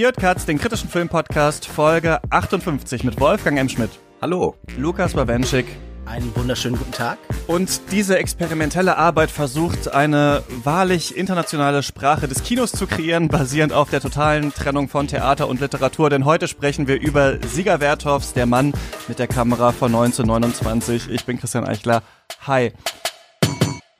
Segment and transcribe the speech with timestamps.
[0.00, 3.68] Ihr Katz, den kritischen Filmpodcast, Folge 58 mit Wolfgang M.
[3.68, 3.90] Schmidt.
[4.22, 4.54] Hallo.
[4.78, 5.66] Lukas Bawenschik.
[6.06, 7.18] Einen wunderschönen guten Tag.
[7.46, 13.90] Und diese experimentelle Arbeit versucht, eine wahrlich internationale Sprache des Kinos zu kreieren, basierend auf
[13.90, 16.08] der totalen Trennung von Theater und Literatur.
[16.08, 18.72] Denn heute sprechen wir über Sieger Werthoffs, der Mann
[19.06, 21.10] mit der Kamera von 1929.
[21.10, 22.02] Ich bin Christian Eichler.
[22.46, 22.72] Hi.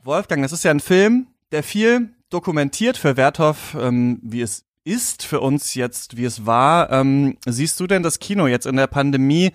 [0.03, 5.23] Wolfgang, das ist ja ein Film, der viel dokumentiert für Werthoff, ähm, wie es ist
[5.23, 6.91] für uns jetzt, wie es war.
[6.91, 9.53] Ähm, siehst du denn das Kino jetzt in der Pandemie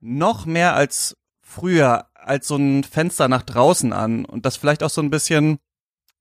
[0.00, 4.90] noch mehr als früher als so ein Fenster nach draußen an und das vielleicht auch
[4.90, 5.58] so ein bisschen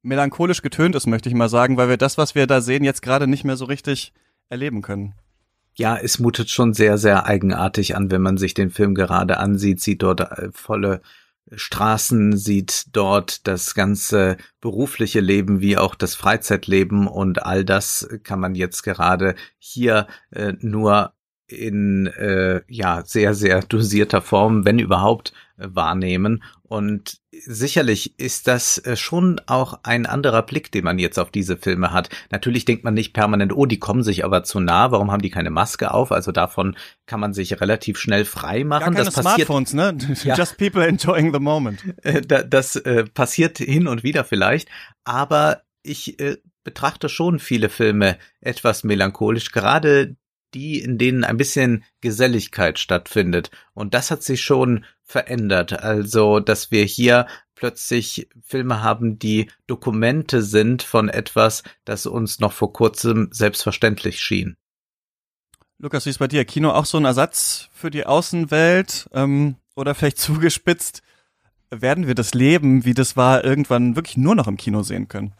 [0.01, 3.01] melancholisch getönt ist, möchte ich mal sagen, weil wir das, was wir da sehen, jetzt
[3.01, 4.13] gerade nicht mehr so richtig
[4.49, 5.13] erleben können.
[5.75, 9.79] Ja, es mutet schon sehr, sehr eigenartig an, wenn man sich den Film gerade ansieht,
[9.79, 11.01] sieht dort äh, volle
[11.53, 18.39] Straßen, sieht dort das ganze berufliche Leben wie auch das Freizeitleben und all das kann
[18.39, 21.13] man jetzt gerade hier äh, nur
[21.47, 26.43] in äh, ja sehr sehr dosierter Form, wenn überhaupt, wahrnehmen.
[26.63, 31.57] Und sicherlich ist das äh, schon auch ein anderer Blick, den man jetzt auf diese
[31.57, 32.09] Filme hat.
[32.29, 34.91] Natürlich denkt man nicht permanent, oh, die kommen sich aber zu nah.
[34.91, 36.11] Warum haben die keine Maske auf?
[36.11, 38.93] Also davon kann man sich relativ schnell frei machen.
[38.93, 39.97] Gar keine das passiert, Smartphones, ne?
[40.23, 40.35] Ja.
[40.35, 41.83] Just people enjoying the moment.
[42.03, 44.69] Äh, das äh, passiert hin und wieder vielleicht,
[45.03, 49.51] aber ich äh, betrachte schon viele Filme etwas melancholisch.
[49.51, 50.15] Gerade
[50.53, 53.51] die, in denen ein bisschen Geselligkeit stattfindet.
[53.73, 55.83] Und das hat sich schon verändert.
[55.83, 62.53] Also, dass wir hier plötzlich Filme haben, die Dokumente sind von etwas, das uns noch
[62.53, 64.55] vor kurzem selbstverständlich schien.
[65.77, 66.45] Lukas, wie ist bei dir?
[66.45, 69.09] Kino auch so ein Ersatz für die Außenwelt?
[69.13, 71.01] Ähm, oder vielleicht zugespitzt,
[71.69, 75.33] werden wir das Leben, wie das war, irgendwann wirklich nur noch im Kino sehen können?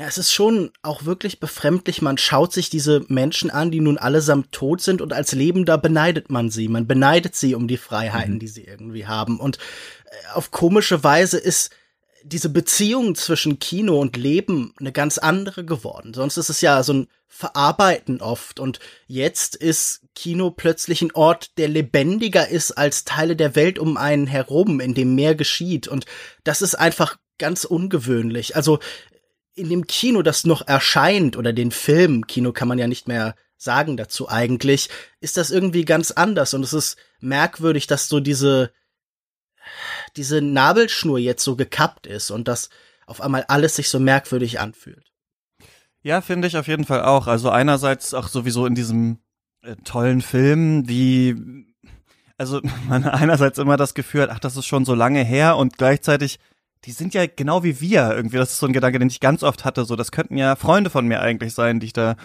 [0.00, 2.00] Ja, es ist schon auch wirklich befremdlich.
[2.00, 6.30] Man schaut sich diese Menschen an, die nun allesamt tot sind und als Lebender beneidet
[6.30, 6.68] man sie.
[6.68, 8.38] Man beneidet sie um die Freiheiten, mhm.
[8.38, 9.38] die sie irgendwie haben.
[9.38, 11.68] Und äh, auf komische Weise ist
[12.22, 16.14] diese Beziehung zwischen Kino und Leben eine ganz andere geworden.
[16.14, 18.58] Sonst ist es ja so ein Verarbeiten oft.
[18.58, 23.98] Und jetzt ist Kino plötzlich ein Ort, der lebendiger ist als Teile der Welt um
[23.98, 25.88] einen herum, in dem mehr geschieht.
[25.88, 26.06] Und
[26.42, 28.56] das ist einfach ganz ungewöhnlich.
[28.56, 28.78] Also
[29.60, 33.34] in dem Kino, das noch erscheint, oder den Film, Kino kann man ja nicht mehr
[33.56, 34.88] sagen dazu eigentlich,
[35.20, 36.54] ist das irgendwie ganz anders.
[36.54, 38.72] Und es ist merkwürdig, dass so diese,
[40.16, 42.70] diese Nabelschnur jetzt so gekappt ist und dass
[43.06, 45.12] auf einmal alles sich so merkwürdig anfühlt.
[46.02, 47.26] Ja, finde ich auf jeden Fall auch.
[47.26, 49.18] Also einerseits auch sowieso in diesem
[49.62, 51.66] äh, tollen Film, wie
[52.38, 55.76] also man einerseits immer das Gefühl hat, ach, das ist schon so lange her und
[55.76, 56.38] gleichzeitig
[56.84, 58.38] die sind ja genau wie wir irgendwie.
[58.38, 59.84] Das ist so ein Gedanke, den ich ganz oft hatte.
[59.84, 62.16] So, das könnten ja Freunde von mir eigentlich sein, die ich da,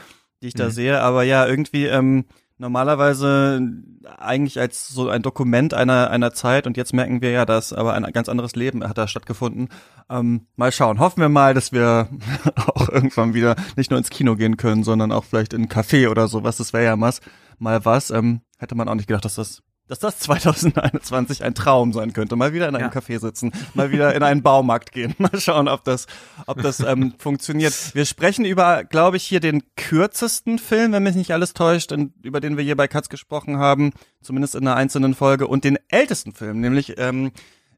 [0.41, 0.59] die ich mhm.
[0.59, 1.01] da sehe.
[1.01, 2.25] Aber ja, irgendwie ähm,
[2.57, 3.59] normalerweise
[4.17, 6.67] eigentlich als so ein Dokument einer einer Zeit.
[6.67, 9.69] Und jetzt merken wir ja, dass aber ein ganz anderes Leben hat da stattgefunden.
[10.09, 10.99] Ähm, mal schauen.
[10.99, 12.07] Hoffen wir mal, dass wir
[12.55, 16.09] auch irgendwann wieder nicht nur ins Kino gehen können, sondern auch vielleicht in ein Café
[16.09, 16.57] oder sowas.
[16.57, 17.19] Das wäre ja was,
[17.59, 18.09] mal was.
[18.09, 22.35] Ähm, hätte man auch nicht gedacht, dass das dass das 2021 ein Traum sein könnte.
[22.35, 22.99] Mal wieder in einem ja.
[22.99, 26.07] Café sitzen, mal wieder in einen Baumarkt gehen, mal schauen, ob das,
[26.47, 27.73] ob das ähm, funktioniert.
[27.93, 32.13] Wir sprechen über, glaube ich, hier den kürzesten Film, wenn mich nicht alles täuscht, in,
[32.23, 33.91] über den wir hier bei Katz gesprochen haben,
[34.21, 37.31] zumindest in einer einzelnen Folge, und den ältesten Film, nämlich ähm,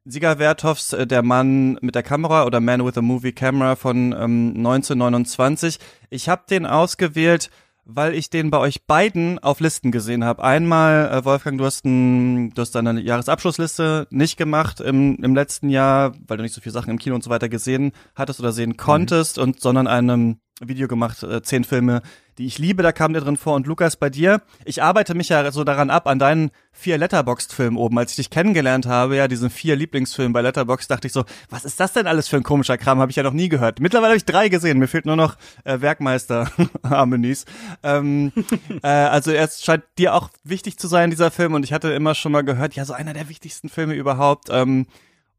[0.10, 4.14] Sieger Werthoffs äh, Der Mann mit der Kamera oder Man with a Movie Camera von
[4.14, 5.80] ähm, 1929.
[6.10, 7.50] Ich habe den ausgewählt,
[7.90, 10.44] weil ich den bei euch beiden auf Listen gesehen habe.
[10.44, 15.70] Einmal, äh, Wolfgang, du hast, ein, du hast deine Jahresabschlussliste nicht gemacht im, im letzten
[15.70, 18.52] Jahr, weil du nicht so viele Sachen im Kino und so weiter gesehen hattest oder
[18.52, 19.44] sehen konntest, mhm.
[19.44, 22.02] und sondern einem Video gemacht, äh, zehn Filme,
[22.38, 23.56] die ich liebe, da kam der drin vor.
[23.56, 27.78] Und Lukas, bei dir, ich arbeite mich ja so daran ab, an deinen vier Letterboxd-Filmen
[27.78, 27.98] oben.
[27.98, 31.66] Als ich dich kennengelernt habe, ja, diesen vier Lieblingsfilmen bei Letterboxd, dachte ich so, was
[31.66, 33.00] ist das denn alles für ein komischer Kram?
[33.00, 33.80] Habe ich ja noch nie gehört.
[33.80, 36.52] Mittlerweile habe ich drei gesehen, mir fehlt nur noch äh, Werkmeister
[36.84, 37.46] Harmonies.
[37.82, 38.32] Ähm,
[38.84, 41.56] äh, also es scheint dir auch wichtig zu sein, dieser Film.
[41.56, 44.50] Und ich hatte immer schon mal gehört, ja, so einer der wichtigsten Filme überhaupt.
[44.52, 44.86] Ähm,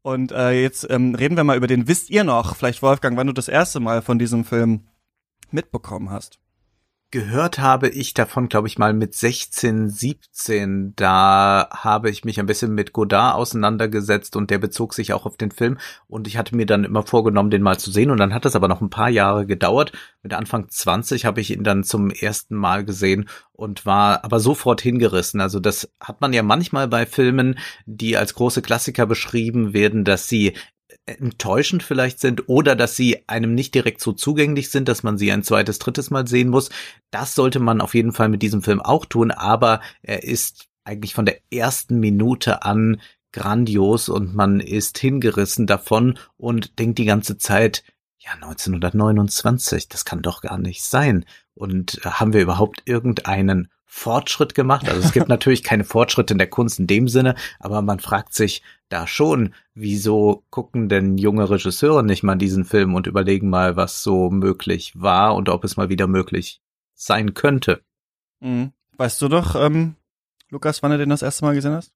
[0.01, 1.87] und äh, jetzt ähm, reden wir mal über den.
[1.87, 4.87] Wisst ihr noch, vielleicht Wolfgang, wann du das erste Mal von diesem Film
[5.51, 6.39] mitbekommen hast?
[7.11, 10.93] Gehört habe ich davon, glaube ich, mal mit 16, 17.
[10.95, 15.35] Da habe ich mich ein bisschen mit Godard auseinandergesetzt und der bezog sich auch auf
[15.35, 15.77] den Film.
[16.07, 18.11] Und ich hatte mir dann immer vorgenommen, den mal zu sehen.
[18.11, 19.91] Und dann hat es aber noch ein paar Jahre gedauert.
[20.21, 24.81] Mit Anfang 20 habe ich ihn dann zum ersten Mal gesehen und war aber sofort
[24.81, 25.41] hingerissen.
[25.41, 30.27] Also das hat man ja manchmal bei Filmen, die als große Klassiker beschrieben werden, dass
[30.27, 30.53] sie
[31.17, 35.31] enttäuschend vielleicht sind oder dass sie einem nicht direkt so zugänglich sind, dass man sie
[35.31, 36.69] ein zweites, drittes Mal sehen muss.
[37.11, 41.13] Das sollte man auf jeden Fall mit diesem Film auch tun, aber er ist eigentlich
[41.13, 43.01] von der ersten Minute an
[43.31, 47.83] grandios und man ist hingerissen davon und denkt die ganze Zeit,
[48.19, 51.25] ja, 1929, das kann doch gar nicht sein.
[51.53, 54.87] Und äh, haben wir überhaupt irgendeinen Fortschritt gemacht.
[54.87, 58.35] Also es gibt natürlich keine Fortschritte in der Kunst in dem Sinne, aber man fragt
[58.35, 63.75] sich da schon, wieso gucken denn junge Regisseure nicht mal diesen Film und überlegen mal,
[63.75, 66.61] was so möglich war und ob es mal wieder möglich
[66.93, 67.81] sein könnte.
[68.39, 68.73] Mhm.
[68.95, 69.95] Weißt du doch, ähm,
[70.49, 71.91] Lukas, wann du den das erste Mal gesehen hast?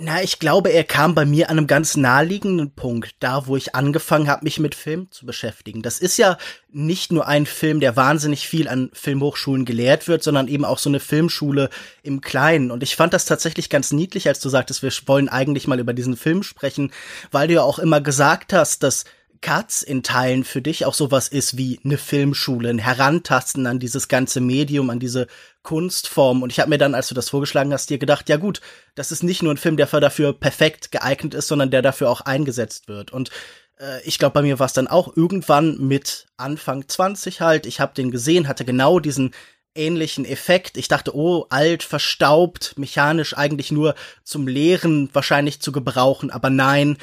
[0.00, 3.74] Na, ich glaube, er kam bei mir an einem ganz naheliegenden Punkt, da wo ich
[3.74, 5.82] angefangen habe, mich mit Film zu beschäftigen.
[5.82, 6.36] Das ist ja
[6.70, 10.90] nicht nur ein Film, der wahnsinnig viel an Filmhochschulen gelehrt wird, sondern eben auch so
[10.90, 11.70] eine Filmschule
[12.02, 12.70] im Kleinen.
[12.70, 15.92] Und ich fand das tatsächlich ganz niedlich, als du sagtest, wir wollen eigentlich mal über
[15.94, 16.92] diesen Film sprechen,
[17.30, 19.04] weil du ja auch immer gesagt hast, dass
[19.40, 24.08] Katz in Teilen für dich auch sowas ist wie eine Filmschule, ein Herantasten an dieses
[24.08, 25.26] ganze Medium, an diese
[25.62, 26.42] Kunstform.
[26.42, 28.60] Und ich habe mir dann, als du das vorgeschlagen hast, dir gedacht, ja gut,
[28.94, 32.20] das ist nicht nur ein Film, der dafür perfekt geeignet ist, sondern der dafür auch
[32.22, 33.12] eingesetzt wird.
[33.12, 33.30] Und
[33.78, 37.66] äh, ich glaube, bei mir war es dann auch irgendwann mit Anfang 20 halt.
[37.66, 39.32] Ich habe den gesehen, hatte genau diesen
[39.74, 40.76] ähnlichen Effekt.
[40.76, 43.94] Ich dachte, oh, alt, verstaubt, mechanisch eigentlich nur
[44.24, 46.98] zum Lehren wahrscheinlich zu gebrauchen, aber nein,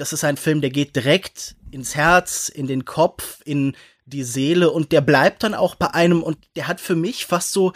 [0.00, 3.76] das ist ein Film, der geht direkt ins Herz, in den Kopf, in
[4.06, 7.52] die Seele und der bleibt dann auch bei einem und der hat für mich fast
[7.52, 7.72] so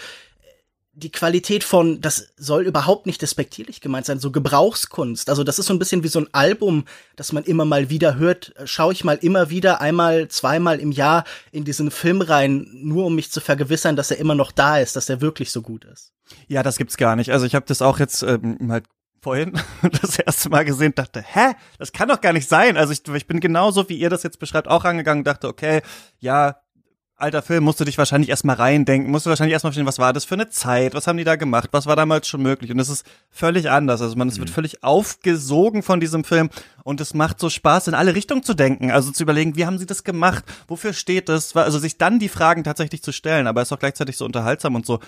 [0.97, 5.29] die Qualität von, das soll überhaupt nicht despektierlich gemeint sein, so Gebrauchskunst.
[5.29, 6.85] Also das ist so ein bisschen wie so ein Album,
[7.17, 8.55] das man immer mal wieder hört.
[8.65, 13.17] Schaue ich mal immer wieder einmal, zweimal im Jahr in diesen Film rein, nur um
[13.17, 16.13] mich zu vergewissern, dass er immer noch da ist, dass er wirklich so gut ist.
[16.47, 17.33] Ja, das gibt's gar nicht.
[17.33, 18.85] Also ich habe das auch jetzt ähm, halt
[19.25, 19.53] vorhin
[20.03, 22.77] das erste Mal gesehen, dachte, hä, das kann doch gar nicht sein.
[22.77, 25.83] Also ich, ich bin genauso, wie ihr das jetzt beschreibt, auch rangegangen, dachte, okay,
[26.21, 26.57] ja,
[27.17, 30.13] alter Film, musst du dich wahrscheinlich erstmal reindenken, musst du wahrscheinlich erstmal verstehen, was war
[30.13, 32.73] das für eine Zeit, was haben die da gemacht, was war damals schon möglich?
[32.73, 34.55] Und es ist völlig anders, also man, es wird mhm.
[34.55, 36.51] völlig aufgesogen von diesem Film
[36.83, 39.79] und es macht so Spaß, in alle Richtungen zu denken, also zu überlegen, wie haben
[39.79, 43.63] sie das gemacht, wofür steht das, also sich dann die Fragen tatsächlich zu stellen, aber
[43.63, 44.99] es ist auch gleichzeitig so unterhaltsam und so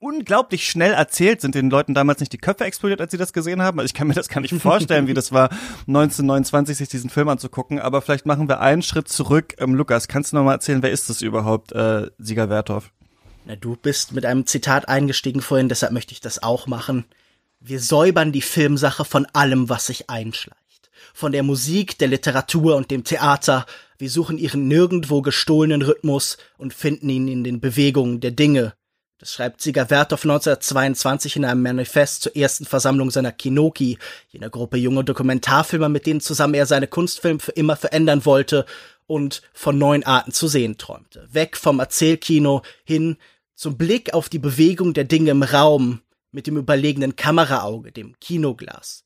[0.00, 1.40] unglaublich schnell erzählt.
[1.40, 3.78] Sind den Leuten damals nicht die Köpfe explodiert, als sie das gesehen haben?
[3.78, 5.50] Also ich kann mir das gar nicht vorstellen, wie das war,
[5.86, 7.78] 1929 sich diesen Film anzugucken.
[7.78, 9.54] Aber vielleicht machen wir einen Schritt zurück.
[9.58, 12.90] Ähm, Lukas, kannst du noch mal erzählen, wer ist das überhaupt, äh, Sieger Werthoff?
[13.44, 17.04] Na, du bist mit einem Zitat eingestiegen vorhin, deshalb möchte ich das auch machen.
[17.60, 20.58] Wir säubern die Filmsache von allem, was sich einschleicht.
[21.12, 23.66] Von der Musik, der Literatur und dem Theater.
[23.98, 28.72] Wir suchen ihren nirgendwo gestohlenen Rhythmus und finden ihn in den Bewegungen der Dinge,
[29.20, 33.98] das schreibt Sieger Werthoff 1922 in einem Manifest zur ersten Versammlung seiner Kinoki,
[34.30, 38.64] jener Gruppe junge Dokumentarfilmer, mit denen zusammen er seine Kunstfilme für immer verändern wollte
[39.06, 41.28] und von neuen Arten zu sehen träumte.
[41.30, 43.18] Weg vom Erzählkino hin
[43.54, 46.00] zum Blick auf die Bewegung der Dinge im Raum
[46.32, 49.04] mit dem überlegenen Kameraauge, dem Kinoglas.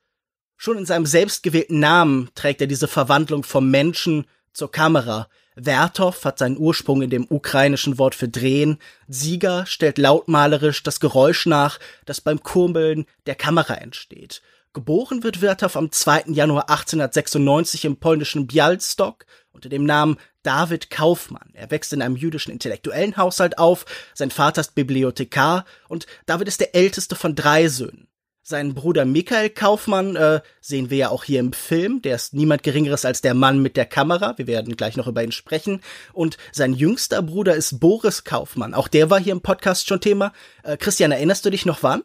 [0.56, 6.38] Schon in seinem selbstgewählten Namen trägt er diese Verwandlung vom Menschen zur Kamera, Werthoff hat
[6.38, 8.78] seinen Ursprung in dem ukrainischen Wort für drehen.
[9.06, 14.42] Sieger stellt lautmalerisch das Geräusch nach, das beim Kurbeln der Kamera entsteht.
[14.72, 16.24] Geboren wird Werthoff am 2.
[16.28, 21.50] Januar 1896 im polnischen Bialystok unter dem Namen David Kaufmann.
[21.52, 26.60] Er wächst in einem jüdischen intellektuellen Haushalt auf, sein Vater ist Bibliothekar und David ist
[26.60, 28.08] der älteste von drei Söhnen.
[28.46, 32.02] Seinen Bruder Michael Kaufmann äh, sehen wir ja auch hier im Film.
[32.02, 34.36] Der ist niemand Geringeres als der Mann mit der Kamera.
[34.36, 35.80] Wir werden gleich noch über ihn sprechen.
[36.12, 38.74] Und sein jüngster Bruder ist Boris Kaufmann.
[38.74, 40.34] Auch der war hier im Podcast schon Thema.
[40.62, 42.02] Äh, Christian, erinnerst du dich noch wann?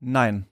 [0.00, 0.46] Nein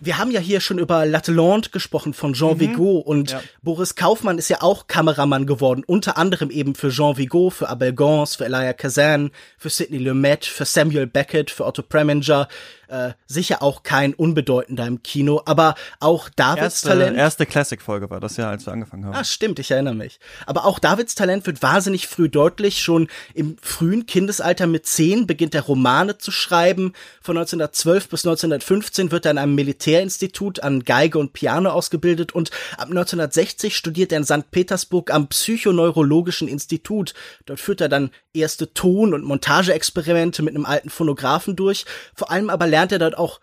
[0.00, 2.60] wir haben ja hier schon über L'Atalante gesprochen von Jean mhm.
[2.60, 3.42] Vigo und ja.
[3.62, 7.92] Boris Kaufmann ist ja auch Kameramann geworden, unter anderem eben für Jean Vigo, für Abel
[7.92, 12.48] Gance, für Elia Kazan, für Sidney Lumet, für Samuel Beckett, für Otto Preminger.
[12.92, 17.16] Äh, sicher auch kein unbedeutender im Kino, aber auch Davids erste, Talent.
[17.16, 19.14] Erste Classic-Folge war das ja, als wir angefangen haben.
[19.14, 20.20] Ah, stimmt, ich erinnere mich.
[20.46, 22.82] Aber auch Davids Talent wird wahnsinnig früh deutlich.
[22.82, 26.92] Schon im frühen Kindesalter mit zehn beginnt er Romane zu schreiben.
[27.22, 32.50] Von 1912 bis 1915 wird er in einem Militärinstitut an Geige und Piano ausgebildet und
[32.76, 34.50] ab 1960 studiert er in St.
[34.50, 37.14] Petersburg am Psychoneurologischen Institut.
[37.46, 41.84] Dort führt er dann erste Ton- und Montageexperimente mit einem alten Phonographen durch.
[42.14, 43.40] Vor allem aber lernt er dort auch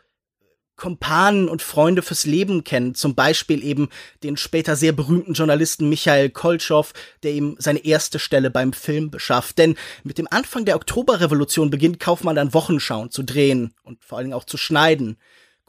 [0.80, 3.90] Kompanen und Freunde fürs Leben kennen, zum Beispiel eben
[4.24, 9.58] den später sehr berühmten Journalisten Michael Koltschow, der ihm seine erste Stelle beim Film beschafft.
[9.58, 14.28] Denn mit dem Anfang der Oktoberrevolution beginnt Kaufmann dann Wochenschauen zu drehen und vor allen
[14.28, 15.18] Dingen auch zu schneiden.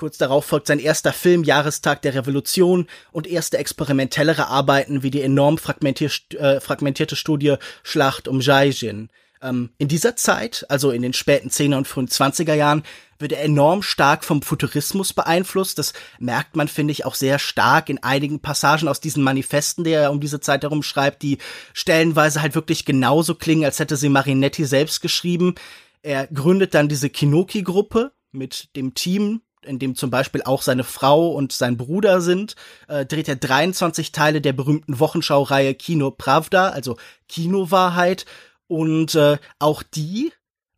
[0.01, 5.21] Kurz darauf folgt sein erster Film Jahrestag der Revolution und erste experimentellere Arbeiten wie die
[5.21, 9.11] enorm fragmentier äh, fragmentierte Studie Schlacht um Jaijin.
[9.43, 12.83] Ähm, in dieser Zeit, also in den späten 10er und frühen 20er Jahren,
[13.19, 15.79] wird er enorm stark vom Futurismus beeinflusst.
[15.79, 19.91] Das merkt man, finde ich, auch sehr stark in einigen Passagen aus diesen Manifesten, die
[19.91, 21.37] er um diese Zeit herum schreibt, die
[21.75, 25.57] stellenweise halt wirklich genauso klingen, als hätte sie Marinetti selbst geschrieben.
[26.01, 31.31] Er gründet dann diese Kinoki-Gruppe mit dem Team, in dem zum Beispiel auch seine Frau
[31.31, 32.57] und sein Bruder sind,
[32.89, 36.97] äh, dreht er 23 Teile der berühmten Wochenschaureihe Kino Pravda, also
[37.29, 38.27] Kinowahrheit.
[38.67, 40.33] Und äh, auch die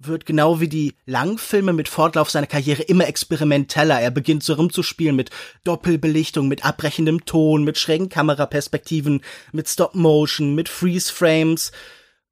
[0.06, 4.00] wird genau wie die Langfilme mit Fortlauf seiner Karriere immer experimenteller.
[4.00, 5.30] Er beginnt so rumzuspielen mit
[5.64, 9.22] Doppelbelichtung, mit abbrechendem Ton, mit schrägen Kameraperspektiven,
[9.52, 11.72] mit Stop Motion, mit Freeze Frames.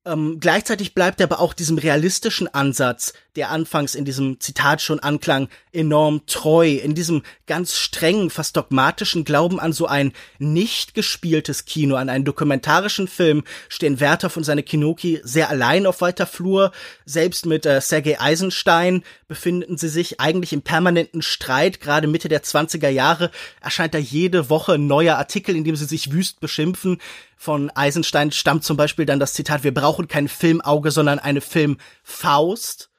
[0.04, 5.00] Ähm, gleichzeitig bleibt er aber auch diesem realistischen Ansatz, der anfangs in diesem Zitat schon
[5.00, 11.64] anklang, enorm treu, in diesem ganz strengen, fast dogmatischen Glauben an so ein nicht gespieltes
[11.64, 16.72] Kino, an einen dokumentarischen Film, stehen Werthoff und seine Kinoki sehr allein auf weiter Flur.
[17.04, 21.80] Selbst mit äh, Sergei Eisenstein befinden sie sich eigentlich im permanenten Streit.
[21.80, 25.84] Gerade Mitte der 20er Jahre erscheint da jede Woche ein neuer Artikel, in dem sie
[25.84, 26.98] sich wüst beschimpfen.
[27.36, 32.89] Von Eisenstein stammt zum Beispiel dann das Zitat, wir brauchen kein Filmauge, sondern eine Filmfaust.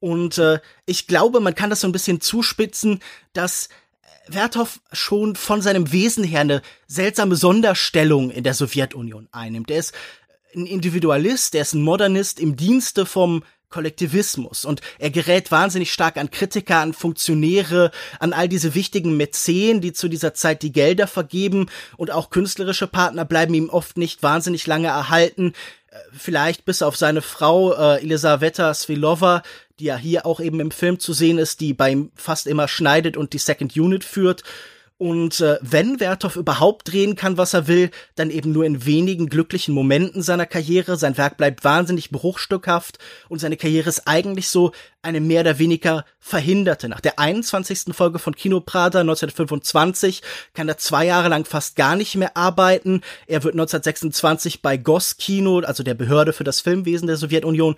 [0.00, 3.00] Und äh, ich glaube, man kann das so ein bisschen zuspitzen,
[3.32, 3.68] dass
[4.28, 9.70] Werthoff schon von seinem Wesen her eine seltsame Sonderstellung in der Sowjetunion einnimmt.
[9.70, 9.92] Er ist
[10.54, 16.16] ein Individualist, er ist ein Modernist im Dienste vom Kollektivismus und er gerät wahnsinnig stark
[16.16, 21.06] an Kritiker, an Funktionäre, an all diese wichtigen Mäzen, die zu dieser Zeit die Gelder
[21.06, 25.52] vergeben und auch künstlerische Partner bleiben ihm oft nicht wahnsinnig lange erhalten.
[25.90, 29.42] Äh, vielleicht bis auf seine Frau äh, Elisaveta Svilova,
[29.78, 32.68] die ja hier auch eben im Film zu sehen ist, die bei ihm fast immer
[32.68, 34.42] schneidet und die Second Unit führt.
[34.98, 39.28] Und äh, wenn Werthoff überhaupt drehen kann, was er will, dann eben nur in wenigen
[39.28, 40.96] glücklichen Momenten seiner Karriere.
[40.96, 46.06] Sein Werk bleibt wahnsinnig bruchstückhaft und seine Karriere ist eigentlich so eine mehr oder weniger
[46.18, 46.88] verhinderte.
[46.88, 47.94] Nach der 21.
[47.94, 50.22] Folge von Kino Prada 1925
[50.54, 53.02] kann er zwei Jahre lang fast gar nicht mehr arbeiten.
[53.26, 57.76] Er wird 1926 bei Goskino, also der Behörde für das Filmwesen der Sowjetunion,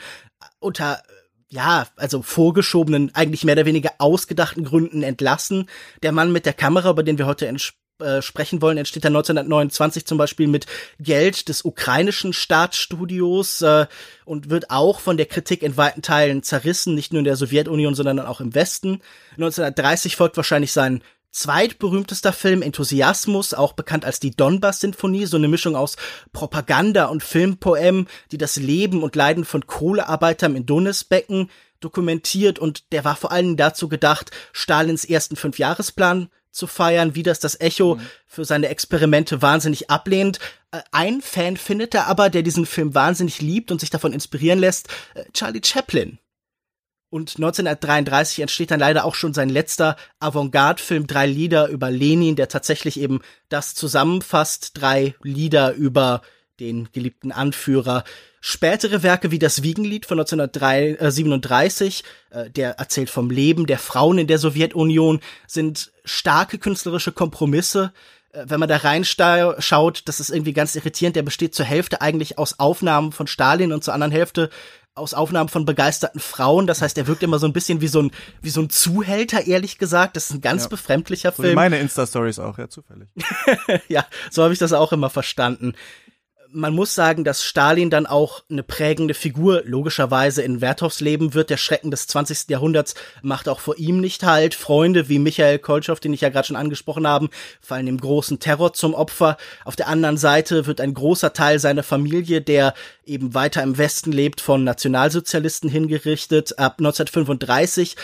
[0.61, 1.03] unter
[1.51, 5.69] ja, also vorgeschobenen, eigentlich mehr oder weniger ausgedachten Gründen entlassen.
[6.03, 7.47] Der Mann mit der Kamera, über den wir heute
[8.01, 10.67] äh, sprechen wollen, entsteht dann 1929 zum Beispiel mit
[11.01, 13.87] Geld des ukrainischen Staatsstudios äh,
[14.25, 17.95] und wird auch von der Kritik in weiten Teilen zerrissen, nicht nur in der Sowjetunion,
[17.95, 19.01] sondern auch im Westen.
[19.33, 25.77] 1930 folgt wahrscheinlich sein zweitberühmtester Film Enthusiasmus, auch bekannt als die Donbass-Sinfonie, so eine Mischung
[25.77, 25.97] aus
[26.33, 33.05] Propaganda und Filmpoem, die das Leben und Leiden von Kohlearbeitern in Donisbecken dokumentiert und der
[33.05, 38.01] war vor allem dazu gedacht, Stalins ersten Fünfjahresplan zu feiern, wie das das Echo mhm.
[38.27, 40.41] für seine Experimente wahnsinnig ablehnt.
[40.73, 44.59] Äh, ein Fan findet er aber, der diesen Film wahnsinnig liebt und sich davon inspirieren
[44.59, 46.19] lässt, äh, Charlie Chaplin.
[47.11, 52.49] Und 1933 entsteht dann leider auch schon sein letzter Avantgarde-Film Drei Lieder über Lenin, der
[52.49, 56.21] tatsächlich eben das zusammenfasst, drei Lieder über
[56.61, 58.05] den geliebten Anführer.
[58.41, 64.27] Spätere Werke wie das Wiegenlied von 1937, äh, der erzählt vom Leben der Frauen in
[64.27, 67.93] der Sowjetunion, sind starke künstlerische Kompromisse.
[68.33, 71.17] Äh, wenn man da reinschaut, das ist irgendwie ganz irritierend.
[71.17, 74.51] Der besteht zur Hälfte eigentlich aus Aufnahmen von Stalin und zur anderen Hälfte
[74.99, 76.67] aus Aufnahmen von begeisterten Frauen.
[76.67, 78.11] Das heißt, er wirkt immer so ein bisschen wie so ein,
[78.43, 80.17] wie so ein Zuhälter, ehrlich gesagt.
[80.17, 80.69] Das ist ein ganz ja.
[80.69, 81.55] befremdlicher so Film.
[81.55, 83.09] Meine Insta-Stories auch, ja, zufällig.
[83.89, 85.75] ja, so habe ich das auch immer verstanden
[86.53, 91.51] man muss sagen, dass Stalin dann auch eine prägende Figur logischerweise in Werthoffs Leben wird.
[91.51, 92.49] Der Schrecken des 20.
[92.49, 94.55] Jahrhunderts macht auch vor ihm nicht halt.
[94.55, 97.29] Freunde wie Michael Koltschow, den ich ja gerade schon angesprochen habe,
[97.61, 99.37] fallen dem großen Terror zum Opfer.
[99.65, 102.75] Auf der anderen Seite wird ein großer Teil seiner Familie, der
[103.05, 106.59] eben weiter im Westen lebt, von Nationalsozialisten hingerichtet.
[106.59, 107.97] Ab 1935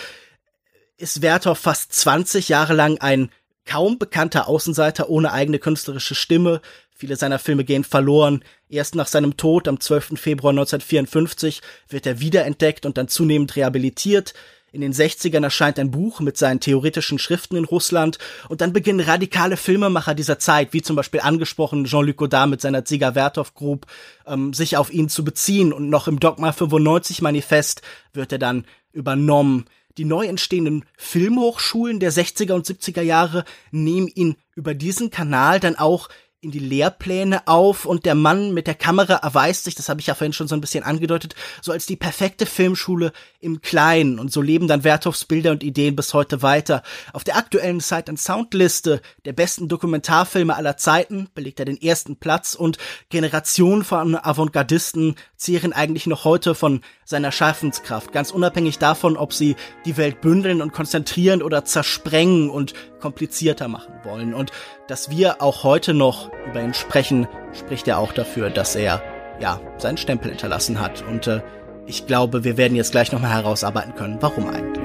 [0.97, 3.31] ist Werthoff fast 20 Jahre lang ein
[3.67, 6.61] kaum bekannter Außenseiter ohne eigene künstlerische Stimme.
[6.97, 8.45] Viele seiner Filme gehen verloren.
[8.69, 10.13] Erst nach seinem Tod am 12.
[10.17, 14.33] Februar 1954 wird er wiederentdeckt und dann zunehmend rehabilitiert.
[14.71, 19.01] In den 60ern erscheint ein Buch mit seinen theoretischen Schriften in Russland und dann beginnen
[19.01, 23.87] radikale Filmemacher dieser Zeit, wie zum Beispiel angesprochen Jean-Luc Godard mit seiner Ziga Vertov Group,
[24.27, 27.83] ähm, sich auf ihn zu beziehen und noch im Dogma 95 Manifest
[28.13, 29.67] wird er dann übernommen.
[29.97, 35.77] Die neu entstehenden Filmhochschulen der 60er und 70er Jahre nehmen ihn über diesen Kanal dann
[35.77, 36.09] auch
[36.45, 40.07] in die Lehrpläne auf und der Mann mit der Kamera erweist sich, das habe ich
[40.07, 44.31] ja vorhin schon so ein bisschen angedeutet, so als die perfekte Filmschule im Kleinen und
[44.31, 46.83] so leben dann Werthoffs Bilder und Ideen bis heute weiter.
[47.13, 51.81] Auf der aktuellen Sight and Sound Liste der besten Dokumentarfilme aller Zeiten belegt er den
[51.81, 58.79] ersten Platz und Generationen von Avantgardisten zehren eigentlich noch heute von seiner Schaffenskraft, ganz unabhängig
[58.79, 64.33] davon, ob sie die Welt bündeln und konzentrieren oder zersprengen und komplizierter machen wollen.
[64.33, 64.51] Und
[64.87, 69.03] dass wir auch heute noch über ihn sprechen, spricht ja auch dafür, dass er
[69.41, 71.03] ja seinen Stempel hinterlassen hat.
[71.03, 71.43] Und äh,
[71.85, 74.84] ich glaube, wir werden jetzt gleich nochmal herausarbeiten können, warum eigentlich.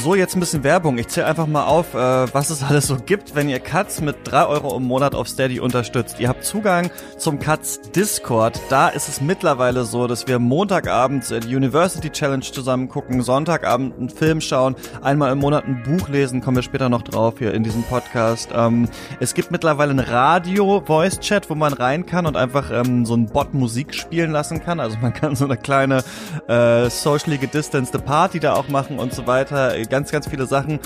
[0.00, 0.96] So, jetzt ein bisschen Werbung.
[0.96, 1.98] Ich zähle einfach mal auf, äh,
[2.32, 5.58] was es alles so gibt, wenn ihr Katz mit drei Euro im Monat auf Steady
[5.58, 6.20] unterstützt.
[6.20, 8.60] Ihr habt Zugang zum Katz Discord.
[8.70, 14.08] Da ist es mittlerweile so, dass wir Montagabends die University Challenge zusammen gucken, Sonntagabend einen
[14.08, 17.64] Film schauen, einmal im Monat ein Buch lesen, kommen wir später noch drauf hier in
[17.64, 18.50] diesem Podcast.
[18.54, 18.88] Ähm,
[19.18, 23.52] es gibt mittlerweile ein Radio-Voice-Chat, wo man rein kann und einfach ähm, so ein Bot
[23.52, 24.78] Musik spielen lassen kann.
[24.78, 26.04] Also man kann so eine kleine
[26.46, 30.80] äh, socially gedistanced Party da auch machen und so weiter ganz, ganz viele Sachen.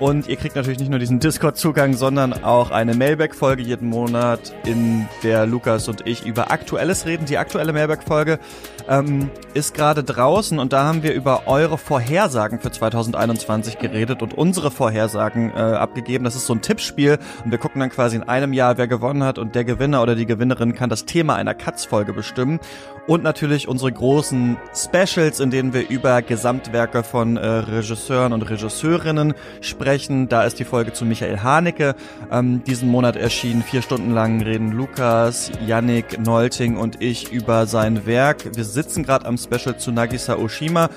[0.00, 5.08] Und ihr kriegt natürlich nicht nur diesen Discord-Zugang, sondern auch eine Mailback-Folge jeden Monat, in
[5.22, 7.26] der Lukas und ich über Aktuelles reden.
[7.26, 8.40] Die aktuelle Mailback-Folge
[8.88, 14.34] ähm, ist gerade draußen und da haben wir über eure Vorhersagen für 2021 geredet und
[14.34, 16.24] unsere Vorhersagen äh, abgegeben.
[16.24, 19.22] Das ist so ein Tippspiel und wir gucken dann quasi in einem Jahr, wer gewonnen
[19.22, 22.60] hat und der Gewinner oder die Gewinnerin kann das Thema einer Katz-Folge bestimmen.
[23.06, 29.34] Und natürlich unsere großen Specials, in denen wir über Gesamtwerke von äh, Regisseuren und Regisseurinnen
[29.60, 30.30] sprechen.
[30.30, 31.96] Da ist die Folge zu Michael Haneke
[32.32, 33.62] ähm, diesen Monat erschienen.
[33.62, 38.56] Vier Stunden lang reden Lukas, Yannick, Nolting und ich über sein Werk.
[38.56, 40.90] Wir sitzen gerade am Special zu Nagisa Oshima.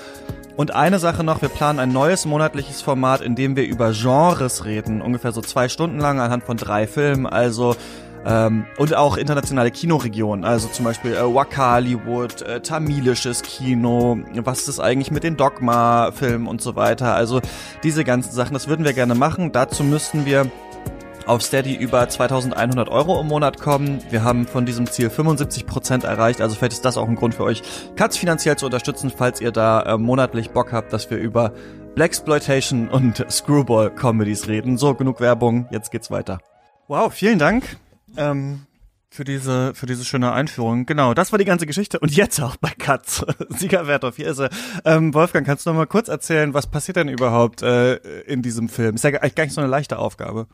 [0.56, 4.64] Und eine Sache noch, wir planen ein neues monatliches Format, in dem wir über Genres
[4.64, 5.00] reden.
[5.00, 7.26] Ungefähr so zwei Stunden lang anhand von drei Filmen.
[7.26, 7.76] Also
[8.26, 14.80] ähm, und auch internationale Kinoregionen, also zum Beispiel äh, Wakaliwood, äh, tamilisches Kino, was ist
[14.80, 17.14] eigentlich mit den Dogma-Filmen und so weiter.
[17.14, 17.40] Also
[17.82, 19.52] diese ganzen Sachen, das würden wir gerne machen.
[19.52, 20.50] Dazu müssten wir
[21.28, 24.02] auf Steady über 2100 Euro im Monat kommen.
[24.10, 27.34] Wir haben von diesem Ziel 75 Prozent erreicht, also vielleicht ist das auch ein Grund
[27.34, 27.62] für euch,
[27.96, 31.52] Katz finanziell zu unterstützen, falls ihr da äh, monatlich Bock habt, dass wir über
[31.94, 34.78] Blaxploitation und Screwball-Comedies reden.
[34.78, 36.40] So, genug Werbung, jetzt geht's weiter.
[36.86, 37.76] Wow, vielen Dank
[38.16, 38.62] ähm,
[39.10, 40.86] für diese, für diese schöne Einführung.
[40.86, 41.98] Genau, das war die ganze Geschichte.
[41.98, 43.26] Und jetzt auch bei Katz.
[43.50, 44.48] Sieger Werthoff, hier ist er.
[44.86, 48.70] Ähm, Wolfgang, kannst du noch mal kurz erzählen, was passiert denn überhaupt äh, in diesem
[48.70, 48.94] Film?
[48.94, 50.46] Ist ja eigentlich gar nicht so eine leichte Aufgabe.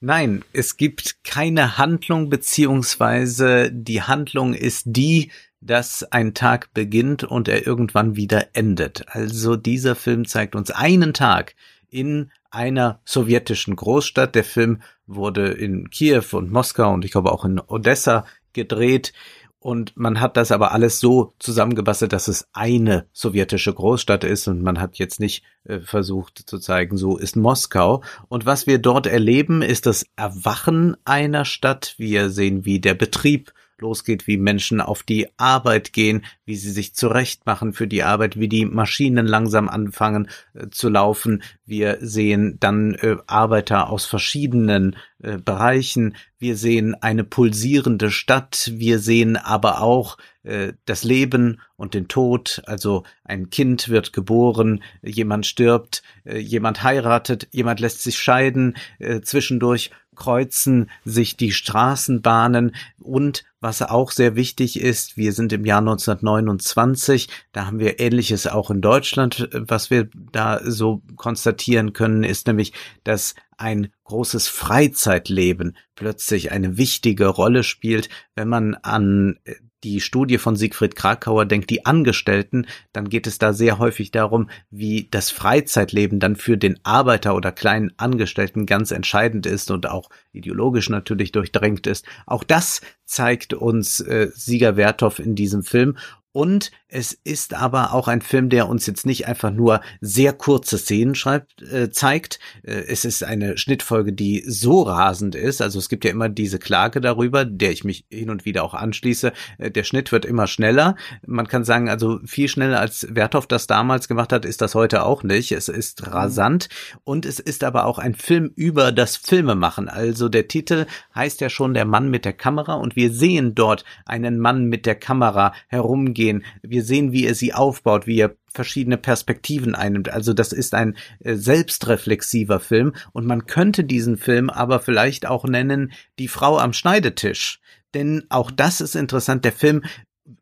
[0.00, 7.48] Nein, es gibt keine Handlung, beziehungsweise die Handlung ist die, dass ein Tag beginnt und
[7.48, 9.08] er irgendwann wieder endet.
[9.08, 11.56] Also dieser Film zeigt uns einen Tag
[11.90, 14.36] in einer sowjetischen Großstadt.
[14.36, 19.12] Der Film wurde in Kiew und Moskau und ich glaube auch in Odessa gedreht.
[19.60, 24.62] Und man hat das aber alles so zusammengebastelt, dass es eine sowjetische Großstadt ist und
[24.62, 28.02] man hat jetzt nicht äh, versucht zu zeigen, so ist Moskau.
[28.28, 31.94] Und was wir dort erleben, ist das Erwachen einer Stadt.
[31.98, 36.94] Wir sehen, wie der Betrieb losgeht, wie Menschen auf die Arbeit gehen, wie sie sich
[36.94, 41.42] zurechtmachen für die Arbeit, wie die Maschinen langsam anfangen äh, zu laufen.
[41.64, 46.16] Wir sehen dann äh, Arbeiter aus verschiedenen äh, Bereichen.
[46.38, 48.70] Wir sehen eine pulsierende Stadt.
[48.74, 52.62] Wir sehen aber auch äh, das Leben und den Tod.
[52.66, 58.76] Also ein Kind wird geboren, jemand stirbt, äh, jemand heiratet, jemand lässt sich scheiden.
[59.22, 65.78] zwischendurch kreuzen sich die Straßenbahnen und was auch sehr wichtig ist, wir sind im Jahr
[65.78, 72.46] 1929, da haben wir ähnliches auch in Deutschland, was wir da so konstatieren können, ist
[72.46, 72.72] nämlich,
[73.04, 79.38] dass ein großes Freizeitleben plötzlich eine wichtige Rolle spielt, wenn man an
[79.84, 84.50] die Studie von Siegfried Krakauer denkt, die Angestellten, dann geht es da sehr häufig darum,
[84.70, 90.10] wie das Freizeitleben dann für den Arbeiter oder kleinen Angestellten ganz entscheidend ist und auch
[90.32, 92.06] ideologisch natürlich durchdrängt ist.
[92.26, 95.96] Auch das zeigt uns äh, Sieger Werthoff in diesem Film
[96.32, 100.78] und Es ist aber auch ein Film, der uns jetzt nicht einfach nur sehr kurze
[100.78, 102.38] Szenen schreibt, äh, zeigt.
[102.62, 105.60] Äh, es ist eine Schnittfolge, die so rasend ist.
[105.60, 108.72] Also es gibt ja immer diese Klage darüber, der ich mich hin und wieder auch
[108.72, 109.34] anschließe.
[109.58, 110.96] Äh, der Schnitt wird immer schneller.
[111.26, 115.04] Man kann sagen, also viel schneller als Werthoff das damals gemacht hat, ist das heute
[115.04, 115.52] auch nicht.
[115.52, 116.12] Es ist mhm.
[116.12, 116.68] rasant
[117.04, 119.90] und es ist aber auch ein Film über das Filmemachen.
[119.90, 123.84] Also der Titel heißt ja schon Der Mann mit der Kamera und wir sehen dort
[124.06, 126.44] einen Mann mit der Kamera herumgehen.
[126.62, 130.10] Wir wir sehen, wie er sie aufbaut, wie er verschiedene Perspektiven einnimmt.
[130.10, 135.44] Also das ist ein äh, selbstreflexiver Film und man könnte diesen Film aber vielleicht auch
[135.44, 137.60] nennen Die Frau am Schneidetisch.
[137.94, 139.44] Denn auch das ist interessant.
[139.44, 139.82] Der Film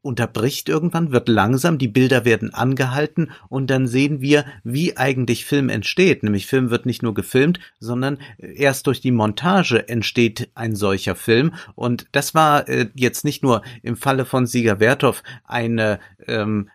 [0.03, 5.68] unterbricht irgendwann, wird langsam, die Bilder werden angehalten und dann sehen wir, wie eigentlich Film
[5.68, 6.22] entsteht.
[6.22, 11.55] Nämlich Film wird nicht nur gefilmt, sondern erst durch die Montage entsteht ein solcher Film.
[11.75, 16.68] Und das war äh, jetzt nicht nur im Falle von Sieger Werthoff eine ähm,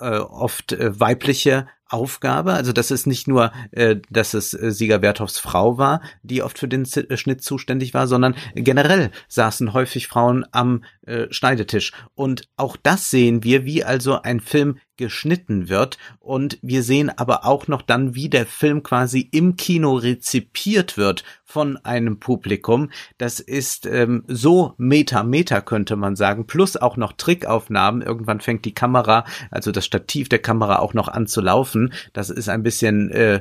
[0.00, 2.52] äh, oft äh, weibliche Aufgabe.
[2.52, 6.58] Also das ist nicht nur, äh, dass es äh, Sieger Werthoffs Frau war, die oft
[6.58, 11.92] für den Z äh, Schnitt zuständig war, sondern generell saßen häufig Frauen am äh, Schneidetisch.
[12.14, 15.96] Und auch das sehen wir, wie also ein Film geschnitten wird.
[16.20, 21.24] Und wir sehen aber auch noch dann, wie der Film quasi im Kino rezipiert wird
[21.44, 22.90] von einem Publikum.
[23.16, 26.46] Das ist ähm, so Meta-Meta, könnte man sagen.
[26.46, 28.02] Plus auch noch Trickaufnahmen.
[28.02, 31.94] Irgendwann fängt die Kamera, also das Stativ der Kamera auch noch an zu laufen.
[32.12, 33.40] Das ist ein bisschen äh,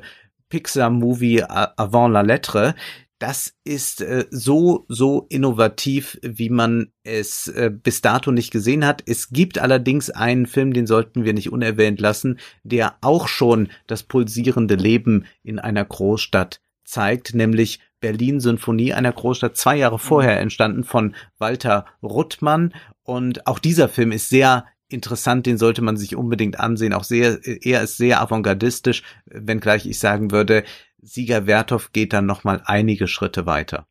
[0.50, 2.76] Pixar-Movie avant la lettre.
[3.20, 9.02] Das ist äh, so, so innovativ, wie man es äh, bis dato nicht gesehen hat.
[9.08, 14.04] Es gibt allerdings einen Film, den sollten wir nicht unerwähnt lassen, der auch schon das
[14.04, 20.44] pulsierende Leben in einer Großstadt zeigt, nämlich Berlin Symphonie einer Großstadt, zwei Jahre vorher mhm.
[20.44, 22.74] entstanden von Walter Ruttmann.
[23.02, 26.94] Und auch dieser Film ist sehr interessant, den sollte man sich unbedingt ansehen.
[26.94, 30.64] Auch sehr, er ist sehr avantgardistisch, wenngleich ich sagen würde,
[31.02, 33.88] Sieger Werthoff geht dann nochmal einige Schritte weiter.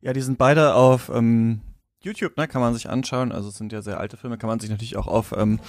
[0.00, 1.60] Ja, die sind beide auf ähm,
[2.00, 3.32] YouTube, ne, kann man sich anschauen.
[3.32, 5.60] Also es sind ja sehr alte Filme, kann man sich natürlich auch auf ähm,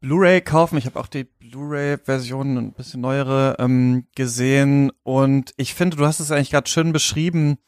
[0.00, 0.76] Blu-ray kaufen.
[0.78, 4.92] Ich habe auch die Blu-ray-Version, ein bisschen neuere, ähm, gesehen.
[5.02, 7.58] Und ich finde, du hast es eigentlich gerade schön beschrieben,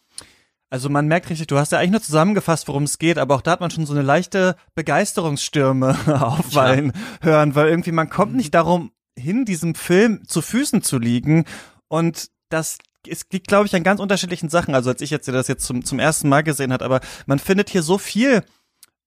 [0.71, 3.41] also man merkt richtig, du hast ja eigentlich nur zusammengefasst, worum es geht, aber auch
[3.41, 7.27] da hat man schon so eine leichte Begeisterungsstürme aufwallen ja.
[7.27, 11.45] hören, weil irgendwie man kommt nicht darum hin, diesem Film zu Füßen zu liegen
[11.89, 14.75] und das es liegt, glaube ich, an ganz unterschiedlichen Sachen.
[14.75, 17.71] Also als ich jetzt das jetzt zum, zum ersten Mal gesehen hat, aber man findet
[17.71, 18.43] hier so viel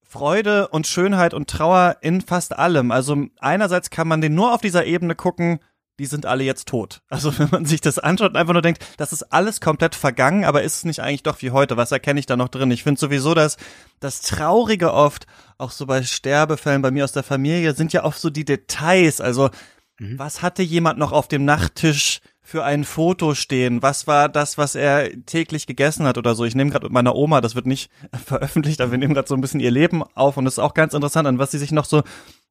[0.02, 2.90] Freude und Schönheit und Trauer in fast allem.
[2.90, 5.60] Also einerseits kann man den nur auf dieser Ebene gucken,
[5.98, 7.00] die sind alle jetzt tot.
[7.10, 10.44] Also wenn man sich das anschaut und einfach nur denkt, das ist alles komplett vergangen,
[10.44, 11.76] aber ist es nicht eigentlich doch wie heute?
[11.76, 12.70] Was erkenne ich da noch drin?
[12.70, 13.56] Ich finde sowieso, dass
[14.00, 15.26] das Traurige oft,
[15.58, 19.20] auch so bei Sterbefällen bei mir aus der Familie, sind ja oft so die Details.
[19.20, 19.50] Also
[19.98, 20.18] mhm.
[20.18, 22.20] was hatte jemand noch auf dem Nachttisch
[22.52, 23.80] für ein Foto stehen?
[23.80, 26.44] Was war das, was er täglich gegessen hat oder so?
[26.44, 27.90] Ich nehme gerade mit meiner Oma, das wird nicht
[28.26, 30.74] veröffentlicht, aber wir nehmen gerade so ein bisschen ihr Leben auf und es ist auch
[30.74, 32.02] ganz interessant, an was sie sich noch so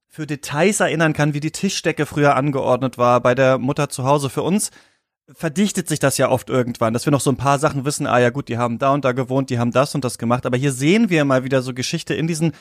[0.08, 4.32] für Details erinnern kann, wie die Tischdecke früher angeordnet war bei der Mutter zu Hause.
[4.32, 4.72] Für uns
[5.32, 8.18] verdichtet sich das ja oft irgendwann, dass wir noch so ein paar Sachen wissen, ah
[8.18, 10.58] ja gut, die haben da und da gewohnt, die haben das und das gemacht, aber
[10.58, 12.54] hier sehen wir mal wieder so Geschichte in diesen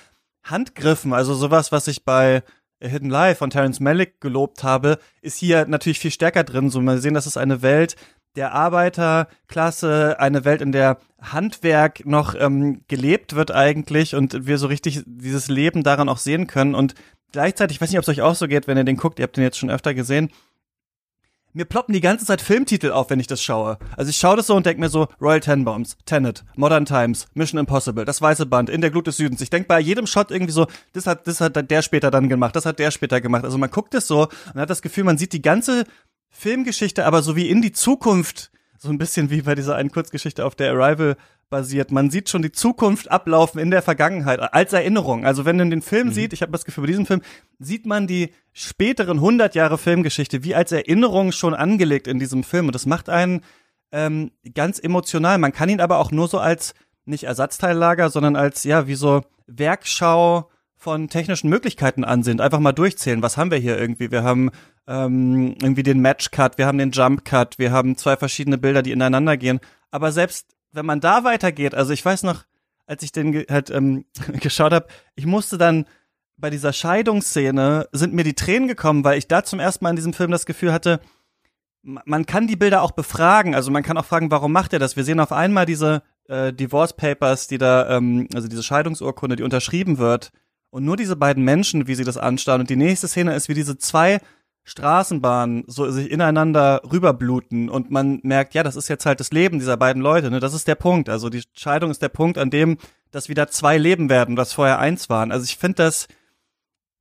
[0.42, 2.42] Handgriffen, also sowas, was ich bei
[2.81, 6.71] Hidden Life von Terence Malick gelobt habe, ist hier natürlich viel stärker drin.
[6.71, 7.97] So, wir sehen, das ist eine Welt
[8.37, 14.69] der Arbeiterklasse, eine Welt, in der Handwerk noch ähm, gelebt wird eigentlich und wir so
[14.69, 16.95] richtig dieses Leben daran auch sehen können und
[17.33, 19.25] gleichzeitig, ich weiß nicht, ob es euch auch so geht, wenn ihr den guckt, ihr
[19.25, 20.31] habt den jetzt schon öfter gesehen,
[21.52, 23.78] mir ploppen die ganze Zeit Filmtitel auf, wenn ich das schaue.
[23.96, 27.58] Also ich schaue das so und denke mir so, Royal Tenenbaums, Tenet, Modern Times, Mission
[27.58, 29.40] Impossible, Das Weiße Band, In der Glut des Südens.
[29.40, 32.54] Ich denke bei jedem Shot irgendwie so, das hat, das hat der später dann gemacht,
[32.56, 33.44] das hat der später gemacht.
[33.44, 35.84] Also man guckt es so und hat das Gefühl, man sieht die ganze
[36.30, 38.52] Filmgeschichte aber so wie in die Zukunft,
[38.83, 41.16] so ein bisschen wie bei dieser einen Kurzgeschichte auf der Arrival
[41.51, 41.93] basiert.
[41.93, 45.27] Man sieht schon die Zukunft ablaufen in der Vergangenheit als Erinnerung.
[45.27, 46.12] Also wenn man den Film mhm.
[46.12, 47.21] sieht, ich habe das Gefühl, bei diesem Film
[47.59, 52.66] sieht man die späteren 100 Jahre Filmgeschichte wie als Erinnerung schon angelegt in diesem Film.
[52.66, 53.43] Und das macht einen
[53.93, 55.37] ähm, ganz emotional.
[55.37, 56.73] Man kann ihn aber auch nur so als
[57.05, 60.49] nicht Ersatzteillager, sondern als ja wie so Werkschau
[60.81, 62.40] von technischen Möglichkeiten ansehen.
[62.40, 63.23] Einfach mal durchzählen.
[63.23, 64.11] Was haben wir hier irgendwie?
[64.11, 64.51] Wir haben
[64.88, 68.83] ähm, irgendwie den Match Cut, wir haben den Jump Cut, wir haben zwei verschiedene Bilder,
[68.83, 69.61] die ineinander gehen.
[69.90, 72.45] Aber selbst wenn man da weitergeht, also ich weiß noch,
[72.87, 74.07] als ich den halt ähm,
[74.40, 75.85] geschaut habe, ich musste dann
[76.38, 79.97] bei dieser Scheidungsszene sind mir die Tränen gekommen, weil ich da zum ersten Mal in
[79.97, 81.01] diesem Film das Gefühl hatte,
[81.83, 83.55] man kann die Bilder auch befragen.
[83.55, 84.97] Also man kann auch fragen, warum macht er das?
[84.97, 89.43] Wir sehen auf einmal diese äh, Divorce Papers, die da, ähm, also diese Scheidungsurkunde, die
[89.43, 90.33] unterschrieben wird.
[90.70, 92.62] Und nur diese beiden Menschen, wie sie das anstarren.
[92.62, 94.20] Und die nächste Szene ist, wie diese zwei
[94.64, 99.59] Straßenbahnen so sich ineinander rüberbluten und man merkt, ja, das ist jetzt halt das Leben
[99.59, 100.38] dieser beiden Leute, ne?
[100.38, 101.09] Das ist der Punkt.
[101.09, 102.78] Also die Scheidung ist der Punkt, an dem
[103.11, 105.33] das wieder zwei Leben werden, was vorher eins waren.
[105.33, 106.06] Also ich finde das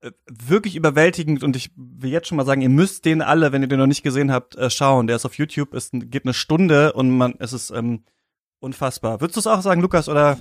[0.02, 3.62] äh, wirklich überwältigend und ich will jetzt schon mal sagen, ihr müsst den alle, wenn
[3.62, 5.08] ihr den noch nicht gesehen habt, äh, schauen.
[5.08, 8.04] Der ist auf YouTube, ist geht eine Stunde und man es ist ähm,
[8.60, 9.22] unfassbar.
[9.22, 10.40] Würdest du es auch sagen, Lukas, oder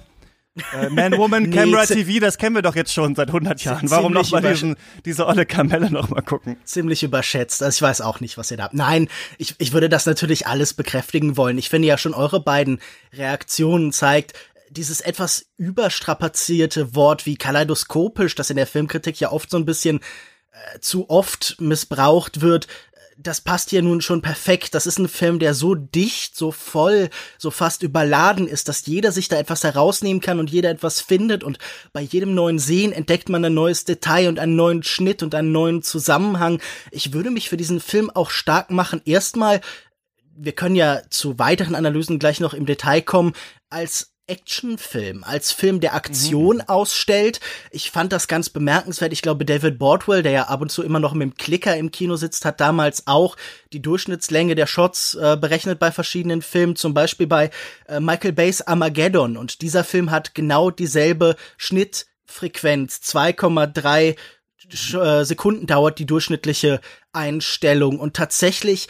[0.74, 3.90] äh, Man, Woman, nee, Camera TV, das kennen wir doch jetzt schon seit 100 Jahren.
[3.90, 6.56] Warum noch mal diesen, diese olle Kamelle noch mal gucken?
[6.64, 7.62] Ziemlich überschätzt.
[7.62, 8.74] Also ich weiß auch nicht, was ihr da habt.
[8.74, 9.08] Nein,
[9.38, 11.58] ich, ich würde das natürlich alles bekräftigen wollen.
[11.58, 12.80] Ich finde ja schon eure beiden
[13.12, 14.34] Reaktionen zeigt,
[14.70, 20.00] dieses etwas überstrapazierte Wort wie kaleidoskopisch, das in der Filmkritik ja oft so ein bisschen
[20.52, 22.66] äh, zu oft missbraucht wird,
[23.20, 24.74] das passt hier nun schon perfekt.
[24.74, 29.10] Das ist ein Film, der so dicht, so voll, so fast überladen ist, dass jeder
[29.10, 31.58] sich da etwas herausnehmen kann und jeder etwas findet und
[31.92, 35.50] bei jedem neuen Sehen entdeckt man ein neues Detail und einen neuen Schnitt und einen
[35.50, 36.60] neuen Zusammenhang.
[36.92, 39.02] Ich würde mich für diesen Film auch stark machen.
[39.04, 39.62] Erstmal,
[40.36, 43.32] wir können ja zu weiteren Analysen gleich noch im Detail kommen,
[43.68, 46.62] als Actionfilm, als Film der Aktion mhm.
[46.68, 47.40] ausstellt.
[47.70, 49.12] Ich fand das ganz bemerkenswert.
[49.12, 51.90] Ich glaube, David Bordwell, der ja ab und zu immer noch mit dem Klicker im
[51.90, 53.36] Kino sitzt, hat damals auch
[53.72, 57.50] die Durchschnittslänge der Shots äh, berechnet bei verschiedenen Filmen, zum Beispiel bei
[57.86, 59.36] äh, Michael Bays Armageddon.
[59.36, 64.16] Und dieser Film hat genau dieselbe Schnittfrequenz, 2,3
[64.94, 66.80] äh, Sekunden dauert die durchschnittliche
[67.12, 67.98] Einstellung.
[67.98, 68.88] Und tatsächlich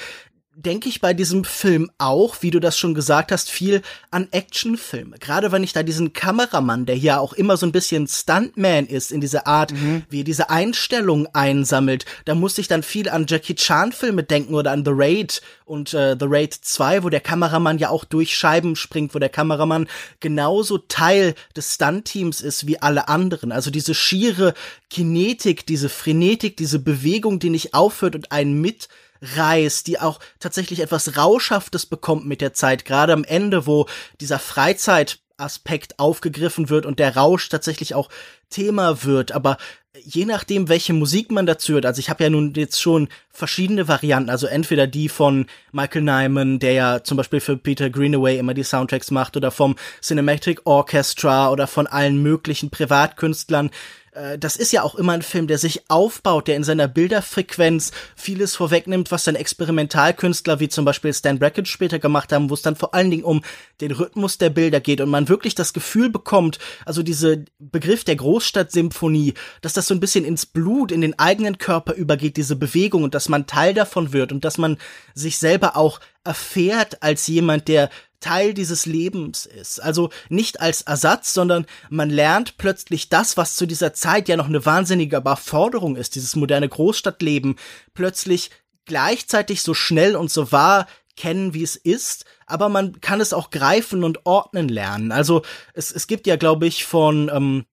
[0.59, 5.18] denke ich bei diesem Film auch, wie du das schon gesagt hast, viel an Actionfilme.
[5.18, 9.12] Gerade wenn ich da diesen Kameramann, der hier auch immer so ein bisschen Stuntman ist,
[9.12, 10.03] in dieser Art, mhm.
[10.11, 14.55] wie er diese Einstellung einsammelt, da muss ich dann viel an Jackie Chan Filme denken
[14.55, 18.37] oder an The Raid und äh, The Raid 2, wo der Kameramann ja auch durch
[18.37, 19.87] Scheiben springt, wo der Kameramann
[20.18, 23.53] genauso Teil des Stunt-Teams ist wie alle anderen.
[23.53, 24.55] Also diese schiere
[24.90, 28.88] Kinetik, diese Frenetik, diese Bewegung, die nicht aufhört und einen mit
[29.22, 33.87] reißt, die auch tatsächlich etwas Rauschhaftes bekommt mit der Zeit, gerade am Ende, wo
[34.20, 38.09] dieser Freizeitaspekt aufgegriffen wird und der Rausch tatsächlich auch
[38.50, 39.59] Thema wird, aber
[40.04, 43.88] je nachdem, welche Musik man dazu hört, also ich habe ja nun jetzt schon verschiedene
[43.88, 48.54] Varianten, also entweder die von Michael Nyman, der ja zum Beispiel für Peter Greenaway immer
[48.54, 53.70] die Soundtracks macht, oder vom Cinematic Orchestra oder von allen möglichen Privatkünstlern,
[54.12, 57.92] äh, das ist ja auch immer ein Film, der sich aufbaut, der in seiner Bilderfrequenz
[58.16, 62.62] vieles vorwegnimmt, was dann Experimentalkünstler wie zum Beispiel Stan Brackett später gemacht haben, wo es
[62.62, 63.42] dann vor allen Dingen um
[63.81, 68.16] den Rhythmus der Bilder geht und man wirklich das Gefühl bekommt, also diese Begriff der
[68.16, 73.05] Großstadtsymphonie, dass das so ein bisschen ins Blut, in den eigenen Körper übergeht, diese Bewegung
[73.05, 74.79] und dass man Teil davon wird und dass man
[75.14, 79.81] sich selber auch erfährt als jemand, der Teil dieses Lebens ist.
[79.83, 84.49] Also nicht als Ersatz, sondern man lernt plötzlich das, was zu dieser Zeit ja noch
[84.49, 87.57] eine wahnsinnige Überforderung ist, dieses moderne Großstadtleben,
[87.95, 88.51] plötzlich
[88.85, 90.87] gleichzeitig so schnell und so wahr
[91.17, 95.11] kennen, wie es ist, aber man kann es auch greifen und ordnen lernen.
[95.12, 95.43] Also
[95.75, 97.64] es, es gibt ja, glaube ich, von ähm,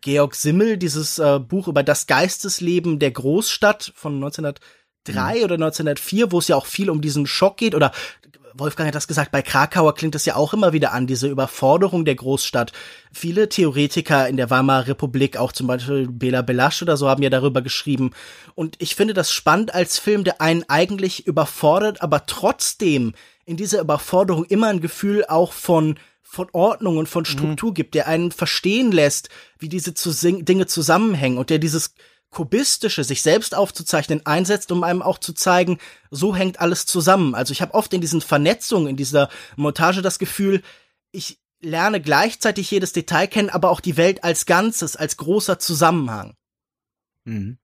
[0.00, 4.18] Georg Simmel dieses äh, Buch über das Geistesleben der Großstadt von
[5.08, 5.44] 1903 mhm.
[5.44, 7.92] oder 1904, wo es ja auch viel um diesen Schock geht oder
[8.56, 12.04] Wolfgang hat das gesagt, bei Krakauer klingt es ja auch immer wieder an, diese Überforderung
[12.04, 12.72] der Großstadt.
[13.12, 17.30] Viele Theoretiker in der Weimarer Republik, auch zum Beispiel Bela Belasch oder so, haben ja
[17.30, 18.12] darüber geschrieben.
[18.54, 23.14] Und ich finde das spannend als Film, der einen eigentlich überfordert, aber trotzdem
[23.44, 27.26] in dieser Überforderung immer ein Gefühl auch von von Ordnung und von mhm.
[27.26, 27.74] Struktur mhm.
[27.74, 31.94] gibt, der einen verstehen lässt, wie diese Dinge zusammenhängen und der dieses
[32.34, 35.78] kubistische, sich selbst aufzuzeichnen, einsetzt, um einem auch zu zeigen,
[36.10, 37.34] so hängt alles zusammen.
[37.34, 40.62] Also ich habe oft in diesen Vernetzungen, in dieser Montage das Gefühl,
[41.12, 46.36] ich lerne gleichzeitig jedes Detail kennen, aber auch die Welt als Ganzes, als großer Zusammenhang.
[47.24, 47.58] Mhm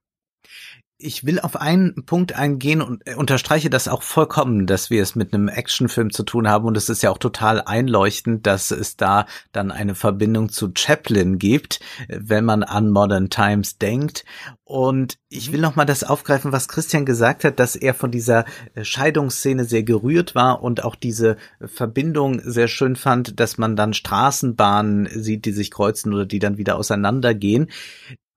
[1.02, 5.14] ich will auf einen Punkt eingehen und äh, unterstreiche das auch vollkommen, dass wir es
[5.14, 8.96] mit einem Actionfilm zu tun haben und es ist ja auch total einleuchtend, dass es
[8.96, 14.24] da dann eine Verbindung zu Chaplin gibt, wenn man an Modern Times denkt.
[14.64, 15.54] Und ich mhm.
[15.54, 19.64] will noch mal das aufgreifen, was Christian gesagt hat, dass er von dieser äh, Scheidungsszene
[19.64, 25.44] sehr gerührt war und auch diese Verbindung sehr schön fand, dass man dann Straßenbahnen sieht,
[25.44, 27.68] die sich kreuzen oder die dann wieder auseinandergehen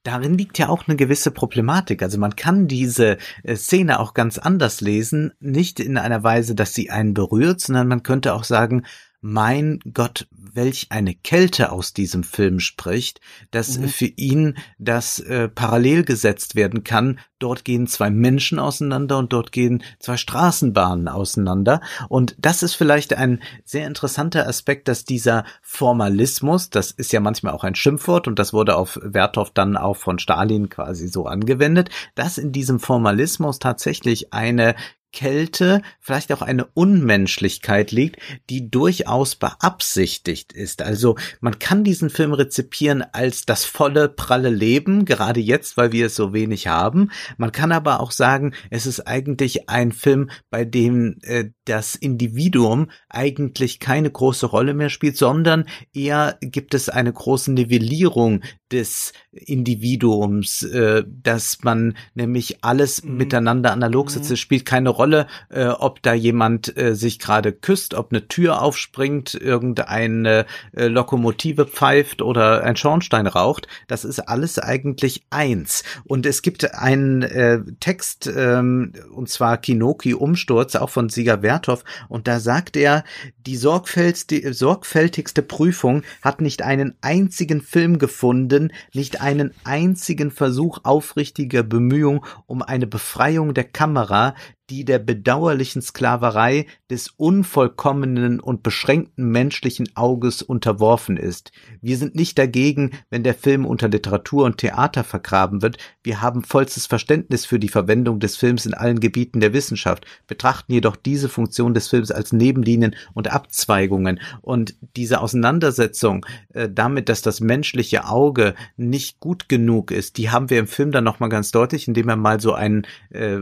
[0.03, 2.03] darin liegt ja auch eine gewisse Problematik.
[2.03, 6.73] Also man kann diese äh, Szene auch ganz anders lesen, nicht in einer Weise, dass
[6.73, 8.83] sie einen berührt, sondern man könnte auch sagen,
[9.21, 13.19] mein Gott, welch eine Kälte aus diesem Film spricht,
[13.51, 13.87] dass mhm.
[13.87, 17.19] für ihn das äh, parallel gesetzt werden kann.
[17.39, 21.81] Dort gehen zwei Menschen auseinander und dort gehen zwei Straßenbahnen auseinander.
[22.07, 27.53] Und das ist vielleicht ein sehr interessanter Aspekt, dass dieser Formalismus, das ist ja manchmal
[27.53, 31.89] auch ein Schimpfwort und das wurde auf Werthoff dann auch von Stalin quasi so angewendet,
[32.15, 34.75] dass in diesem Formalismus tatsächlich eine
[35.13, 38.17] Kälte, vielleicht auch eine Unmenschlichkeit liegt,
[38.49, 40.82] die durchaus beabsichtigt ist.
[40.82, 46.08] Also man kann diesen Film rezipieren als das volle, pralle Leben, gerade jetzt, weil wir
[46.08, 47.12] es so wenig haben.
[47.38, 52.89] Man kann aber auch sagen, es ist eigentlich ein Film, bei dem äh, das Individuum
[53.08, 58.41] eigentlich keine große Rolle mehr spielt, sondern eher gibt es eine große Nivellierung
[58.73, 63.17] des Individuums, äh, dass man nämlich alles mhm.
[63.17, 64.32] miteinander analog sitzt.
[64.32, 65.02] Es spielt keine Rolle,
[65.49, 71.65] äh, ob da jemand äh, sich gerade küsst, ob eine Tür aufspringt, irgendeine äh, Lokomotive
[71.65, 73.67] pfeift oder ein Schornstein raucht.
[73.87, 75.83] Das ist alles eigentlich eins.
[76.05, 81.83] Und es gibt einen äh, Text, ähm, und zwar Kinoki Umsturz, auch von Sieger Werthoff,
[82.09, 83.03] und da sagt er,
[83.45, 92.25] die sorgfältigste Prüfung hat nicht einen einzigen Film gefunden, nicht einen einzigen Versuch aufrichtiger Bemühung
[92.45, 94.35] um eine Befreiung der Kamera,
[94.73, 101.51] die der bedauerlichen Sklaverei des unvollkommenen und beschränkten menschlichen Auges unterworfen ist.
[101.79, 105.77] Wir sind nicht dagegen, wenn der Film unter Literatur und Theater vergraben wird.
[106.01, 110.73] Wir haben vollstes Verständnis für die Verwendung des Films in allen Gebieten der Wissenschaft, betrachten
[110.73, 114.19] jedoch diese Funktion des Films als Nebenlinien und Abzweigungen.
[114.41, 120.49] Und diese Auseinandersetzung äh, damit, dass das menschliche Auge nicht gut genug ist, die haben
[120.49, 123.41] wir im Film dann nochmal ganz deutlich, indem er mal so einen äh,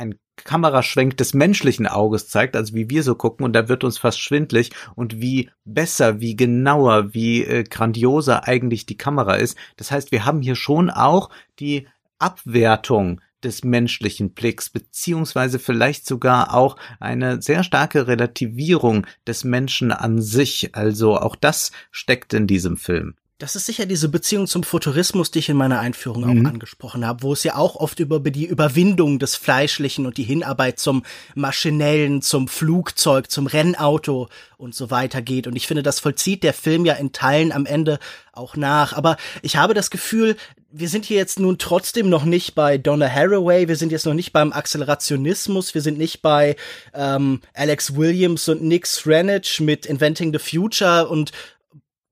[0.00, 3.98] ein Kameraschwenk des menschlichen Auges zeigt, also wie wir so gucken, und da wird uns
[3.98, 9.56] fast schwindlig und wie besser, wie genauer, wie äh, grandioser eigentlich die Kamera ist.
[9.76, 11.86] Das heißt, wir haben hier schon auch die
[12.18, 20.20] Abwertung des menschlichen Blicks, beziehungsweise vielleicht sogar auch eine sehr starke Relativierung des Menschen an
[20.20, 20.74] sich.
[20.74, 23.14] Also auch das steckt in diesem Film.
[23.40, 26.46] Das ist sicher diese Beziehung zum Futurismus, die ich in meiner Einführung mhm.
[26.46, 30.24] auch angesprochen habe, wo es ja auch oft über die Überwindung des Fleischlichen und die
[30.24, 35.46] Hinarbeit zum Maschinellen, zum Flugzeug, zum Rennauto und so weiter geht.
[35.46, 37.98] Und ich finde, das vollzieht der Film ja in Teilen am Ende
[38.34, 38.92] auch nach.
[38.92, 40.36] Aber ich habe das Gefühl,
[40.70, 44.14] wir sind hier jetzt nun trotzdem noch nicht bei Donna Haraway, wir sind jetzt noch
[44.14, 46.56] nicht beim Accelerationismus, wir sind nicht bei
[46.92, 51.32] ähm, Alex Williams und Nick Sranich mit Inventing the Future und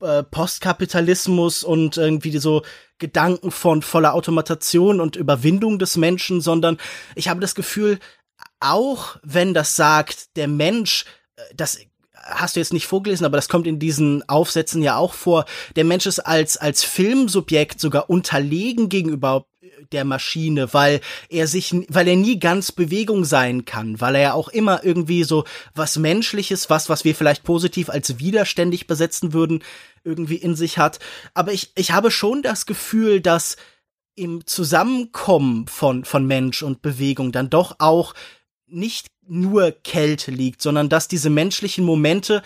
[0.00, 2.62] äh, Postkapitalismus und irgendwie so
[2.98, 6.78] Gedanken von voller Automatation und Überwindung des Menschen, sondern
[7.14, 7.98] ich habe das Gefühl,
[8.60, 11.04] auch wenn das sagt, der Mensch,
[11.36, 11.78] äh, das
[12.12, 15.44] hast du jetzt nicht vorgelesen, aber das kommt in diesen Aufsätzen ja auch vor,
[15.76, 19.46] der Mensch ist als, als Filmsubjekt sogar unterlegen gegenüber
[19.92, 24.32] der Maschine, weil er sich, weil er nie ganz Bewegung sein kann, weil er ja
[24.32, 29.62] auch immer irgendwie so was Menschliches, was, was wir vielleicht positiv als widerständig besetzen würden,
[30.04, 30.98] irgendwie in sich hat.
[31.34, 33.56] Aber ich, ich habe schon das Gefühl, dass
[34.14, 38.14] im Zusammenkommen von, von Mensch und Bewegung dann doch auch
[38.66, 42.42] nicht nur Kälte liegt, sondern dass diese menschlichen Momente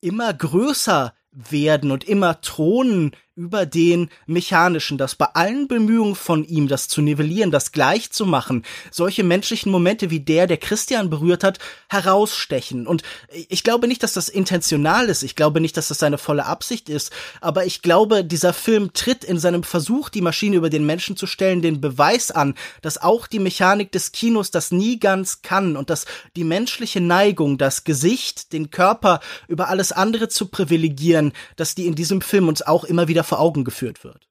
[0.00, 6.68] immer größer werden und immer thronen über den mechanischen, dass bei allen Bemühungen von ihm,
[6.68, 11.42] das zu nivellieren, das gleich zu machen, solche menschlichen Momente wie der, der Christian berührt
[11.42, 12.86] hat, herausstechen.
[12.86, 13.02] Und
[13.48, 15.22] ich glaube nicht, dass das intentional ist.
[15.22, 17.12] Ich glaube nicht, dass das seine volle Absicht ist.
[17.40, 21.26] Aber ich glaube, dieser Film tritt in seinem Versuch, die Maschine über den Menschen zu
[21.26, 25.88] stellen, den Beweis an, dass auch die Mechanik des Kinos das nie ganz kann und
[25.88, 26.04] dass
[26.36, 31.94] die menschliche Neigung, das Gesicht, den Körper über alles andere zu privilegieren, dass die in
[31.94, 34.28] diesem Film uns auch immer wieder vor Augen geführt wird.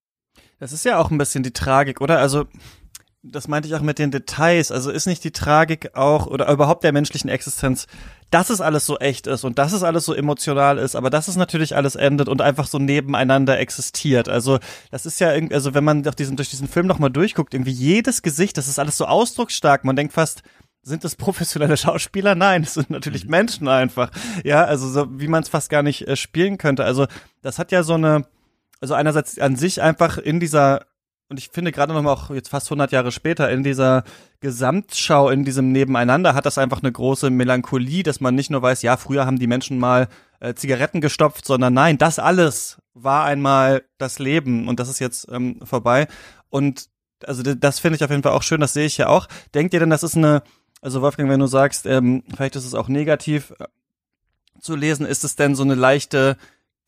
[0.60, 2.20] Das ist ja auch ein bisschen die Tragik, oder?
[2.20, 2.46] Also,
[3.24, 4.72] das meinte ich auch mit den Details.
[4.72, 7.86] Also ist nicht die Tragik auch oder überhaupt der menschlichen Existenz,
[8.30, 11.28] dass es alles so echt ist und dass es alles so emotional ist, aber dass
[11.28, 14.30] es natürlich alles endet und einfach so nebeneinander existiert.
[14.30, 14.60] Also
[14.92, 17.72] das ist ja irgendwie, also wenn man durch diesen, durch diesen Film nochmal durchguckt, irgendwie
[17.72, 19.84] jedes Gesicht, das ist alles so ausdrucksstark.
[19.84, 20.42] Man denkt fast,
[20.82, 22.36] sind das professionelle Schauspieler?
[22.36, 23.32] Nein, es sind natürlich mhm.
[23.32, 24.12] Menschen einfach.
[24.46, 26.86] Ja, also so wie man es fast gar nicht äh, spielen könnte.
[26.86, 27.08] Also
[27.42, 28.26] das hat ja so eine
[28.82, 30.86] also einerseits an sich einfach in dieser
[31.32, 34.04] und ich finde gerade noch mal auch jetzt fast 100 Jahre später in dieser
[34.40, 38.82] Gesamtschau, in diesem Nebeneinander hat das einfach eine große Melancholie, dass man nicht nur weiß,
[38.82, 40.08] ja, früher haben die Menschen mal
[40.40, 45.28] äh, Zigaretten gestopft, sondern nein, das alles war einmal das Leben und das ist jetzt
[45.32, 46.08] ähm, vorbei.
[46.50, 46.88] Und
[47.24, 49.28] also das finde ich auf jeden Fall auch schön, das sehe ich ja auch.
[49.54, 50.42] Denkt ihr denn, das ist eine,
[50.82, 53.54] also Wolfgang, wenn du sagst, ähm, vielleicht ist es auch negativ,
[54.62, 55.06] zu lesen.
[55.06, 56.38] Ist es denn so eine leichte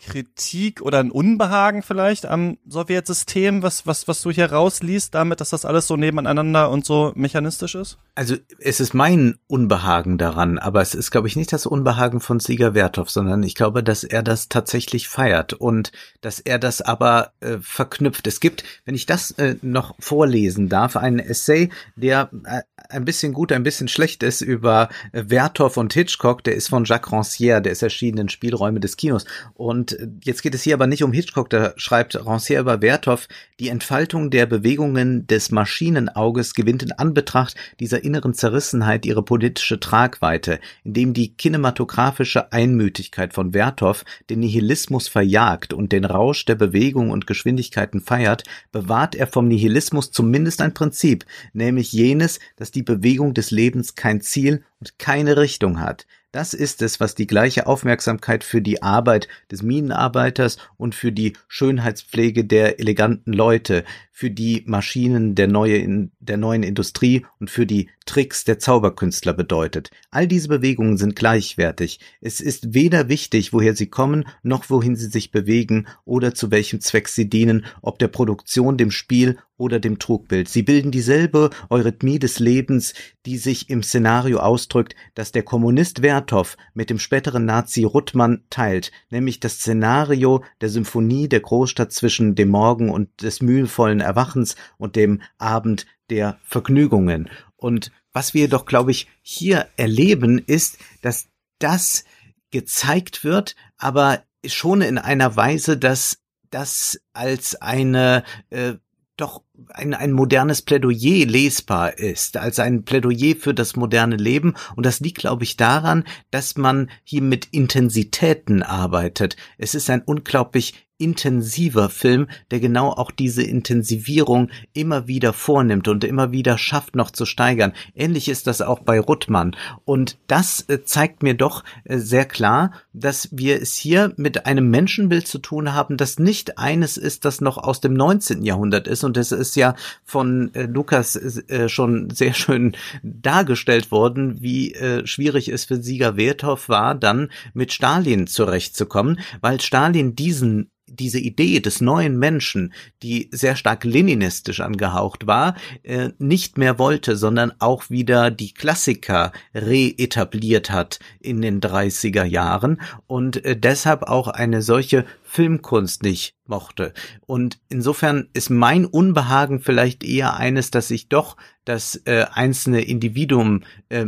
[0.02, 5.52] Kritik oder ein Unbehagen vielleicht am Sowjetsystem, was, was, was du hier rausliest, damit, dass
[5.52, 7.98] das alles so nebeneinander und so mechanistisch ist?
[8.16, 12.40] Also es ist mein Unbehagen daran, aber es ist, glaube ich, nicht das Unbehagen von
[12.40, 15.92] Sieger Werthoff, sondern ich glaube, dass er das tatsächlich feiert und
[16.22, 18.26] dass er das aber äh, verknüpft.
[18.28, 23.34] Es gibt, wenn ich das äh, noch vorlesen darf, einen Essay, der äh, ein bisschen
[23.34, 27.72] gut, ein bisschen schlecht ist über Werthoff und Hitchcock, der ist von Jacques Rancière, der
[27.72, 29.91] ist erschienen in Spielräume des Kinos und
[30.24, 33.28] jetzt geht es hier aber nicht um Hitchcock, da schreibt Rancière über Werthoff,
[33.60, 40.60] die Entfaltung der Bewegungen des Maschinenauges gewinnt in Anbetracht dieser inneren Zerrissenheit ihre politische Tragweite,
[40.84, 47.28] indem die kinematografische Einmütigkeit von Werthoff den Nihilismus verjagt und den Rausch der Bewegung und
[47.28, 53.52] Geschwindigkeiten feiert, bewahrt er vom Nihilismus zumindest ein Prinzip, nämlich jenes, dass die Bewegung des
[53.52, 56.06] Lebens kein Ziel und keine Richtung hat.
[56.32, 61.34] Das ist es, was die gleiche Aufmerksamkeit für die Arbeit des Minenarbeiters und für die
[61.50, 63.84] Schönheitspflege der eleganten Leute,
[64.22, 69.90] für die Maschinen der, neue, der neuen Industrie und für die Tricks der Zauberkünstler bedeutet.
[70.12, 72.00] All diese Bewegungen sind gleichwertig.
[72.22, 76.82] Es ist weder wichtig, woher sie kommen, noch wohin sie sich bewegen oder zu welchem
[76.82, 80.50] Zweck sie dienen, ob der Produktion, dem Spiel oder dem Trugbild.
[80.50, 82.94] Sie bilden dieselbe Eurythmie des Lebens,
[83.28, 88.92] die sich im Szenario ausdrückt, das der Kommunist Werthoff mit dem späteren Nazi Ruttmann teilt,
[89.12, 94.96] nämlich das Szenario der Symphonie der Großstadt zwischen dem Morgen und des mühevollen Erwachens und
[94.96, 97.30] dem Abend der Vergnügungen.
[97.56, 101.28] Und was wir doch, glaube ich, hier erleben, ist, dass
[101.60, 102.04] das
[102.52, 108.74] gezeigt wird, aber schon in einer Weise, dass das als eine äh,
[109.22, 109.44] doch
[109.74, 114.56] ein, ein modernes Plädoyer lesbar ist, als ein Plädoyer für das moderne Leben.
[114.76, 119.38] Und das liegt, glaube ich, daran, dass man hier mit Intensitäten arbeitet.
[119.58, 126.04] Es ist ein unglaublich intensiver Film, der genau auch diese Intensivierung immer wieder vornimmt und
[126.04, 127.74] immer wieder schafft, noch zu steigern.
[127.96, 129.56] Ähnlich ist das auch bei Ruttmann.
[129.84, 134.70] Und das äh, zeigt mir doch äh, sehr klar, dass wir es hier mit einem
[134.70, 138.44] Menschenbild zu tun haben, das nicht eines ist, das noch aus dem 19.
[138.44, 139.04] Jahrhundert ist.
[139.04, 141.20] Und es ist ja von äh, Lukas
[141.68, 144.76] schon sehr schön dargestellt worden, wie
[145.06, 151.60] schwierig es für Sieger Werthoff war, dann mit Stalin zurechtzukommen, weil Stalin diesen diese Idee
[151.60, 157.90] des neuen Menschen, die sehr stark leninistisch angehaucht war, äh, nicht mehr wollte, sondern auch
[157.90, 165.06] wieder die Klassiker reetabliert hat in den 30er Jahren und äh, deshalb auch eine solche
[165.24, 166.94] Filmkunst nicht mochte.
[167.26, 173.64] Und insofern ist mein Unbehagen vielleicht eher eines, dass ich doch das äh, einzelne Individuum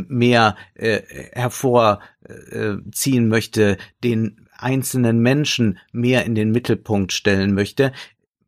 [0.08, 7.92] mehr hervorziehen möchte, den einzelnen Menschen mehr in den Mittelpunkt stellen möchte,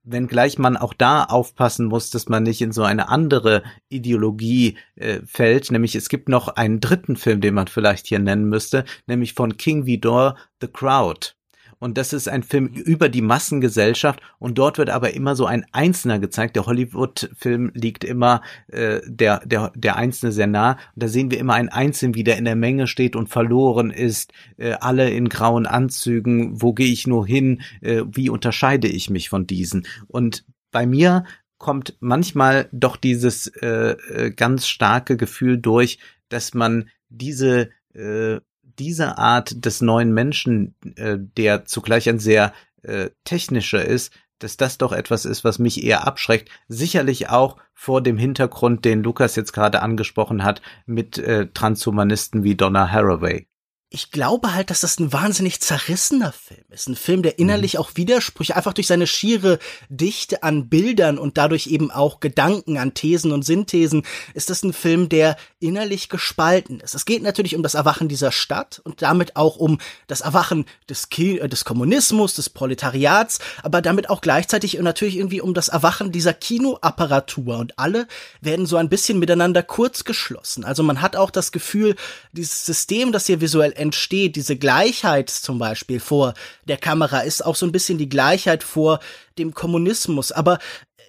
[0.07, 5.21] wenngleich man auch da aufpassen muss, dass man nicht in so eine andere Ideologie äh,
[5.27, 5.71] fällt.
[5.71, 9.57] Nämlich es gibt noch einen dritten Film, den man vielleicht hier nennen müsste, nämlich von
[9.57, 11.36] King Vidor, The Crowd.
[11.79, 15.66] Und das ist ein Film über die Massengesellschaft und dort wird aber immer so ein
[15.72, 16.57] Einzelner gezeigt.
[16.57, 20.72] Der Hollywood-Film liegt immer äh, der, der, der Einzelne sehr nah.
[20.72, 23.91] Und da sehen wir immer einen Einzelnen, wie der in der Menge steht und verloren
[23.91, 26.62] ist, äh, alle in grauen Anzügen.
[26.62, 27.61] Wo gehe ich nur hin?
[27.83, 29.87] Äh, wie unterscheide ich mich von diesen?
[30.07, 31.24] Und bei mir
[31.59, 35.99] kommt manchmal doch dieses äh, äh ganz starke Gefühl durch,
[36.29, 38.41] dass man diese äh,
[38.79, 42.53] diese Art des neuen Menschen, äh, der zugleich ein sehr
[42.83, 46.51] äh, technischer ist, dass das doch etwas ist, was mich eher abschreckt.
[46.68, 52.55] Sicherlich auch vor dem Hintergrund, den Lukas jetzt gerade angesprochen hat, mit äh, Transhumanisten wie
[52.55, 53.47] Donna Haraway
[53.89, 56.89] ich glaube halt, dass das ein wahnsinnig zerrissener Film ist.
[56.89, 57.80] Ein Film, der innerlich mhm.
[57.80, 62.95] auch Widersprüche, einfach durch seine schiere Dichte an Bildern und dadurch eben auch Gedanken an
[62.95, 64.03] Thesen und Synthesen,
[64.34, 66.97] ist das ein Film, der innerlich gespalten ist.
[66.97, 69.78] Es geht natürlich um das Erwachen dieser Stadt und damit auch um
[70.09, 75.41] das Erwachen des, Ki äh, des Kommunismus, des Proletariats, aber damit auch gleichzeitig natürlich irgendwie
[75.41, 78.09] um das Erwachen dieser Kinoapparatur und alle
[78.41, 80.64] werden so ein bisschen miteinander kurzgeschlossen.
[80.64, 81.95] Also man hat auch das Gefühl,
[82.32, 86.35] dieses System, das hier visuell entsteht, diese Gleichheit zum Beispiel vor
[86.66, 89.01] der Kamera, ist auch so ein bisschen die Gleichheit vor
[89.39, 90.33] dem Kommunismus.
[90.33, 90.59] Aber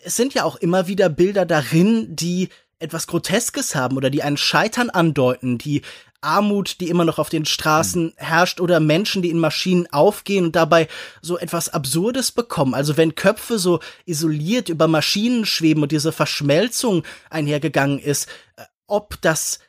[0.03, 2.49] es sind ja auch immer wieder Bilder darin, die
[2.79, 5.81] etwas Groteskes haben oder die ein Scheitern andeuten, die
[6.21, 10.55] Armut, die immer noch auf den Straßen herrscht oder Menschen, die in Maschinen aufgehen und
[10.55, 10.87] dabei
[11.21, 12.73] so etwas Absurdes bekommen.
[12.73, 19.21] Also wenn Köpfe so isoliert über Maschinen schweben und diese Verschmelzung einhergegangen ist, äh, ob
[19.21, 19.59] das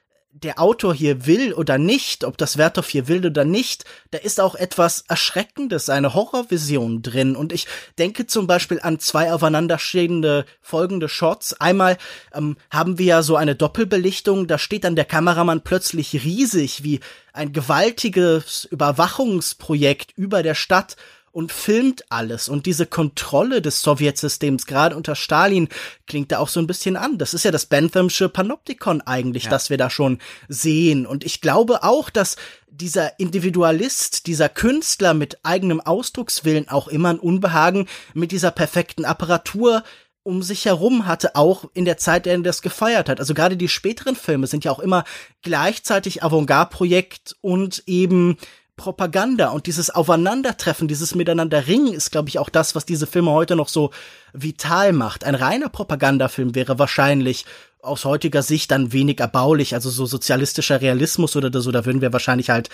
[0.42, 4.40] der Autor hier will oder nicht, ob das Werthoff hier will oder nicht, da ist
[4.40, 7.36] auch etwas Erschreckendes, eine Horrorvision drin.
[7.36, 7.66] Und ich
[7.98, 11.54] denke zum Beispiel an zwei aufeinanderstehende folgende Shots.
[11.60, 11.98] Einmal
[12.32, 17.00] ähm, haben wir ja so eine Doppelbelichtung, da steht dann der Kameramann plötzlich riesig wie
[17.32, 20.96] ein gewaltiges Überwachungsprojekt über der Stadt
[21.38, 22.48] und filmt alles.
[22.48, 25.68] Und diese Kontrolle des Sowjetsystems, gerade unter Stalin,
[26.08, 27.16] klingt da auch so ein bisschen an.
[27.16, 29.50] Das ist ja das Benthamsche Panoptikon eigentlich, ja.
[29.50, 30.18] das wir da schon
[30.48, 31.06] sehen.
[31.06, 32.34] Und ich glaube auch, dass
[32.68, 39.84] dieser Individualist, dieser Künstler mit eigenem Ausdruckswillen auch immer ein Unbehagen mit dieser perfekten Apparatur
[40.24, 43.20] um sich herum hatte, auch in der Zeit, in der er das gefeiert hat.
[43.20, 45.04] Also gerade die späteren Filme sind ja auch immer
[45.42, 48.36] gleichzeitig Avantgarde-Projekt und eben
[48.78, 53.54] Propaganda und dieses Aufeinandertreffen, dieses Miteinanderringen ist, glaube ich, auch das, was diese Filme heute
[53.56, 53.90] noch so
[54.32, 55.24] vital macht.
[55.24, 57.44] Ein reiner Propagandafilm wäre wahrscheinlich
[57.80, 62.12] aus heutiger Sicht dann wenig erbaulich, also so sozialistischer Realismus oder so, da würden wir
[62.12, 62.70] wahrscheinlich halt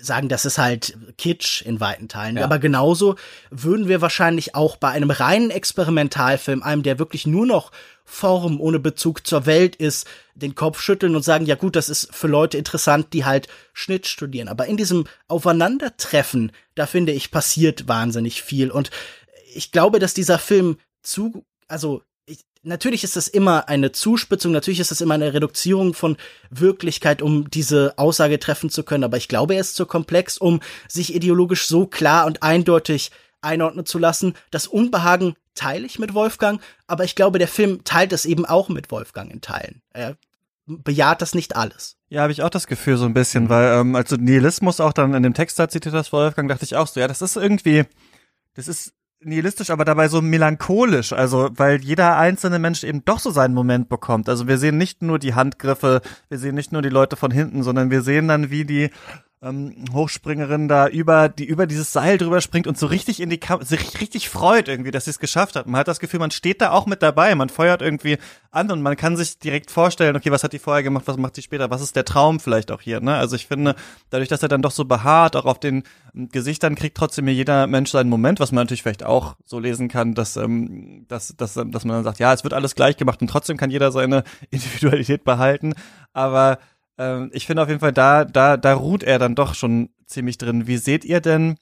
[0.00, 2.36] sagen, das ist halt Kitsch in weiten Teilen.
[2.36, 2.44] Ja.
[2.44, 3.16] Aber genauso
[3.50, 7.72] würden wir wahrscheinlich auch bei einem reinen Experimentalfilm, einem, der wirklich nur noch
[8.04, 12.14] Form ohne Bezug zur Welt ist, den Kopf schütteln und sagen, ja gut, das ist
[12.14, 14.48] für Leute interessant, die halt Schnitt studieren.
[14.48, 18.70] Aber in diesem Aufeinandertreffen, da finde ich, passiert wahnsinnig viel.
[18.70, 18.90] Und
[19.54, 22.02] ich glaube, dass dieser Film zu, also
[22.64, 26.16] natürlich ist das immer eine Zuspitzung, natürlich ist das immer eine Reduzierung von
[26.50, 30.60] Wirklichkeit, um diese Aussage treffen zu können, aber ich glaube, er ist zu komplex, um
[30.88, 33.10] sich ideologisch so klar und eindeutig
[33.40, 34.34] einordnen zu lassen.
[34.50, 38.68] Das Unbehagen teile ich mit Wolfgang, aber ich glaube, der Film teilt es eben auch
[38.68, 39.82] mit Wolfgang in Teilen.
[39.92, 40.16] Er
[40.66, 41.96] bejaht das nicht alles.
[42.08, 44.92] Ja, habe ich auch das Gefühl so ein bisschen, weil ähm, als du Nihilismus auch
[44.92, 47.36] dann in dem Text da zitiert hast, Wolfgang, dachte ich auch so, ja, das ist
[47.36, 47.84] irgendwie,
[48.54, 48.94] das ist
[49.26, 53.88] nihilistisch, aber dabei so melancholisch, also weil jeder einzelne Mensch eben doch so seinen Moment
[53.88, 54.28] bekommt.
[54.28, 57.62] Also wir sehen nicht nur die Handgriffe, wir sehen nicht nur die Leute von hinten,
[57.62, 58.90] sondern wir sehen dann, wie die
[59.44, 63.38] ähm, Hochspringerin da über die über dieses Seil drüber springt und so richtig in die
[63.38, 65.66] Kam sich richtig freut irgendwie, dass sie es geschafft hat.
[65.66, 68.16] Man hat das Gefühl, man steht da auch mit dabei, man feuert irgendwie
[68.50, 71.34] an und man kann sich direkt vorstellen, okay, was hat die vorher gemacht, was macht
[71.34, 73.16] sie später, was ist der Traum vielleicht auch hier, ne?
[73.16, 73.74] Also ich finde,
[74.10, 75.82] dadurch, dass er dann doch so behaart, auch auf den
[76.14, 79.88] ähm, Gesichtern kriegt trotzdem jeder Mensch seinen Moment, was man natürlich vielleicht auch so lesen
[79.88, 83.20] kann, dass ähm, dass, dass, dass man dann sagt, ja, es wird alles gleich gemacht
[83.20, 85.74] und trotzdem kann jeder seine Individualität behalten,
[86.12, 86.58] aber
[86.98, 90.38] ähm, ich finde auf jeden Fall, da, da, da ruht er dann doch schon ziemlich
[90.38, 90.66] drin.
[90.66, 91.56] Wie seht ihr denn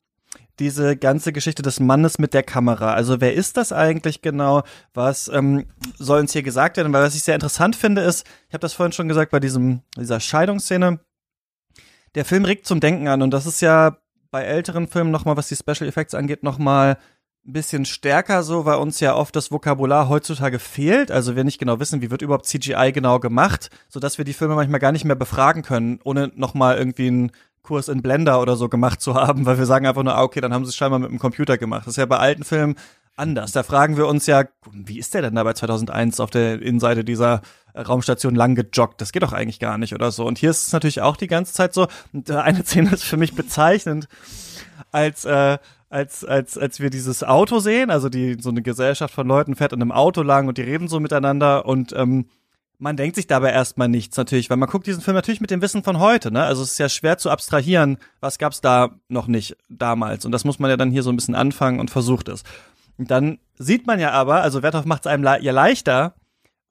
[0.59, 2.95] diese ganze Geschichte des Mannes mit der Kamera?
[2.95, 4.63] Also wer ist das eigentlich genau?
[4.95, 5.67] Was ähm,
[5.99, 6.93] soll uns hier gesagt werden?
[6.93, 9.83] Weil was ich sehr interessant finde ist, ich habe das vorhin schon gesagt bei diesem
[9.97, 11.01] dieser Scheidungsszene.
[12.15, 13.97] Der Film regt zum Denken an und das ist ja
[14.31, 16.99] bei älteren Filmen nochmal, was die Special Effects angeht, nochmal
[17.45, 21.11] ein bisschen stärker so, weil uns ja oft das Vokabular heutzutage fehlt.
[21.11, 24.33] Also wir nicht genau wissen, wie wird überhaupt CGI genau gemacht, so dass wir die
[24.33, 27.33] Filme manchmal gar nicht mehr befragen können, ohne nochmal irgendwie einen
[27.63, 30.41] Kurs in Blender oder so gemacht zu haben, weil wir sagen einfach nur, ah, okay,
[30.41, 31.83] dann haben sie es scheinbar mit dem Computer gemacht.
[31.83, 32.77] Das ist ja bei alten Filmen
[33.17, 33.53] anders.
[33.53, 37.05] Da fragen wir uns ja, wie ist der denn da bei 2001 auf der Innenseite
[37.05, 37.43] dieser
[37.77, 39.01] Raumstation lang gejoggt?
[39.01, 40.25] Das geht doch eigentlich gar nicht oder so.
[40.27, 41.89] Und hier ist es natürlich auch die ganze Zeit so.
[42.13, 44.09] Und eine Szene ist für mich bezeichnend,
[44.91, 45.59] als äh,
[45.93, 49.75] als, als, als wir dieses Auto sehen, also die, so eine Gesellschaft von Leuten fährt
[49.75, 52.27] in einem Auto lang und die reden so miteinander und ähm,
[52.79, 55.61] man denkt sich dabei erstmal nichts natürlich, weil man guckt diesen Film natürlich mit dem
[55.63, 56.43] Wissen von heute, ne?
[56.43, 60.25] Also es ist ja schwer zu abstrahieren, was gab's da noch nicht damals.
[60.25, 62.43] Und das muss man ja dann hier so ein bisschen anfangen und versucht es.
[62.97, 66.15] Und dann sieht man ja aber, also Werthoff macht es einem ja leichter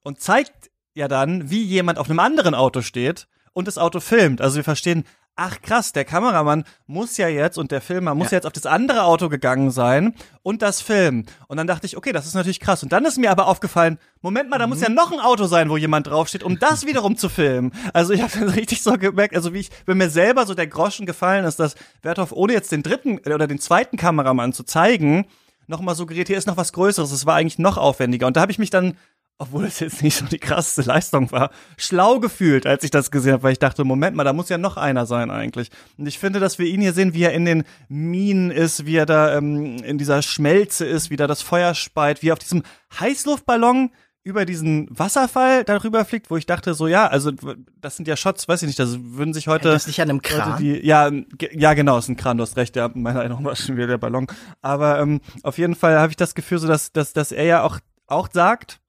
[0.02, 4.42] und zeigt ja dann, wie jemand auf einem anderen Auto steht und das Auto filmt.
[4.42, 5.04] Also wir verstehen,
[5.36, 8.36] ach krass, der Kameramann muss ja jetzt und der Filmer muss ja.
[8.36, 11.26] jetzt auf das andere Auto gegangen sein und das filmen.
[11.48, 12.82] Und dann dachte ich, okay, das ist natürlich krass.
[12.82, 14.70] Und dann ist mir aber aufgefallen, Moment mal, da mhm.
[14.70, 17.72] muss ja noch ein Auto sein, wo jemand draufsteht, um das wiederum zu filmen.
[17.94, 20.66] Also ich habe dann richtig so gemerkt, also wie ich, wenn mir selber so der
[20.66, 25.26] Groschen gefallen ist, dass Werthoff, ohne jetzt den dritten oder den zweiten Kameramann zu zeigen,
[25.66, 28.26] nochmal suggeriert, hier ist noch was Größeres, es war eigentlich noch aufwendiger.
[28.26, 28.96] Und da habe ich mich dann
[29.42, 33.32] obwohl es jetzt nicht so die krasseste Leistung war, schlau gefühlt, als ich das gesehen
[33.32, 35.70] habe, weil ich dachte, Moment mal, da muss ja noch einer sein eigentlich.
[35.98, 38.96] Und ich finde, dass wir ihn hier sehen, wie er in den Minen ist, wie
[38.96, 42.38] er da ähm, in dieser Schmelze ist, wie da das Feuer speit, wie er auf
[42.38, 42.62] diesem
[43.00, 43.90] Heißluftballon
[44.22, 47.32] über diesen Wasserfall darüber fliegt, wo ich dachte so, ja, also
[47.80, 49.66] das sind ja Shots, weiß ich nicht, das würden sich heute...
[49.66, 50.58] Ja, das nicht an einem Kran?
[50.60, 51.10] Die, ja,
[51.50, 53.98] ja, genau, ist ein Kran, du hast recht, ja, meiner Erinnerung war schon wieder der
[53.98, 54.28] Ballon.
[54.60, 57.62] Aber ähm, auf jeden Fall habe ich das Gefühl so, dass, dass, dass er ja
[57.64, 58.81] auch, auch sagt,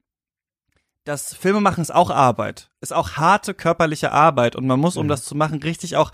[1.04, 5.10] das Filmemachen ist auch Arbeit, ist auch harte körperliche Arbeit und man muss, um mhm.
[5.10, 6.12] das zu machen, richtig auch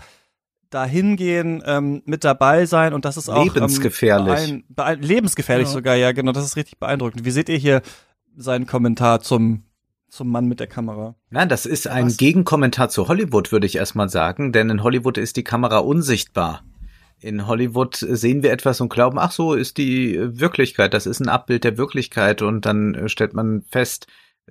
[0.70, 4.50] dahin gehen, ähm, mit dabei sein und das ist auch lebensgefährlich.
[4.50, 5.72] Ähm, beein, lebensgefährlich ja.
[5.72, 7.24] sogar, ja, genau, das ist richtig beeindruckend.
[7.24, 7.82] Wie seht ihr hier
[8.36, 9.64] seinen Kommentar zum
[10.10, 11.14] zum Mann mit der Kamera.
[11.30, 12.16] Nein, das ist ein Was?
[12.16, 16.62] Gegenkommentar zu Hollywood, würde ich erstmal sagen, denn in Hollywood ist die Kamera unsichtbar.
[17.20, 21.28] In Hollywood sehen wir etwas und glauben, ach so ist die Wirklichkeit, das ist ein
[21.28, 24.06] Abbild der Wirklichkeit und dann stellt man fest,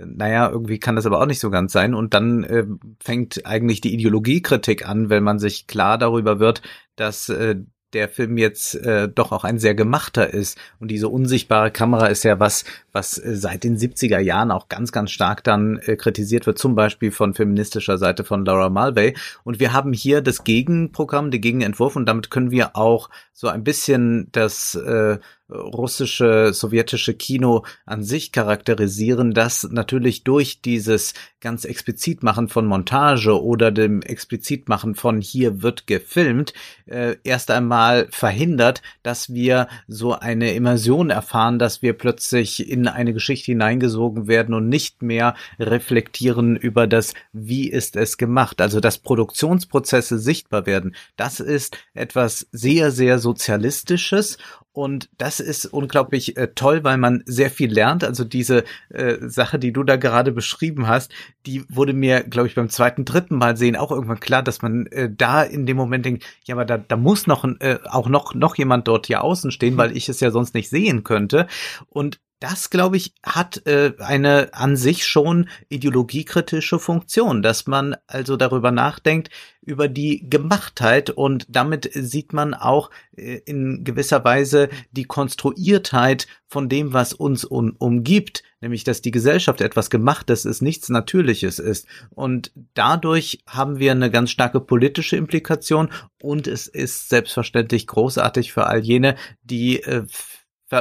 [0.05, 1.93] naja, irgendwie kann das aber auch nicht so ganz sein.
[1.93, 2.65] Und dann äh,
[2.99, 6.61] fängt eigentlich die Ideologiekritik an, wenn man sich klar darüber wird,
[6.95, 7.55] dass äh,
[7.93, 10.57] der Film jetzt äh, doch auch ein sehr gemachter ist.
[10.79, 14.91] Und diese unsichtbare Kamera ist ja was, was äh, seit den 70er Jahren auch ganz,
[14.91, 19.15] ganz stark dann äh, kritisiert wird, zum Beispiel von feministischer Seite von Laura Mulvey.
[19.43, 23.63] Und wir haben hier das Gegenprogramm, den Gegenentwurf und damit können wir auch so ein
[23.63, 25.17] bisschen das äh,
[25.49, 33.41] russische, sowjetische Kino an sich charakterisieren, das natürlich durch dieses ganz explizit machen von Montage
[33.41, 36.53] oder dem explizit machen von hier wird gefilmt,
[36.85, 43.13] äh, erst einmal verhindert, dass wir so eine Immersion erfahren, dass wir plötzlich in eine
[43.13, 48.61] Geschichte hineingesogen werden und nicht mehr reflektieren über das, wie ist es gemacht.
[48.61, 54.37] Also, dass Produktionsprozesse sichtbar werden, das ist etwas sehr, sehr sozialistisches
[54.71, 58.03] und das ist unglaublich äh, toll, weil man sehr viel lernt.
[58.03, 61.11] Also diese äh, Sache, die du da gerade beschrieben hast,
[61.45, 64.85] die wurde mir, glaube ich, beim zweiten, dritten Mal sehen auch irgendwann klar, dass man
[64.87, 68.35] äh, da in dem Moment denkt, ja, aber da, da muss noch äh, auch noch,
[68.35, 69.79] noch jemand dort hier außen stehen, mhm.
[69.79, 71.47] weil ich es ja sonst nicht sehen könnte.
[71.89, 78.37] Und das, glaube ich, hat äh, eine an sich schon ideologiekritische Funktion, dass man also
[78.37, 79.29] darüber nachdenkt,
[79.61, 86.69] über die Gemachtheit und damit sieht man auch äh, in gewisser Weise die Konstruiertheit von
[86.69, 91.87] dem, was uns um, umgibt, nämlich dass die Gesellschaft etwas Gemachtes ist, nichts Natürliches ist.
[92.09, 95.89] Und dadurch haben wir eine ganz starke politische Implikation
[96.21, 100.05] und es ist selbstverständlich großartig für all jene, die äh,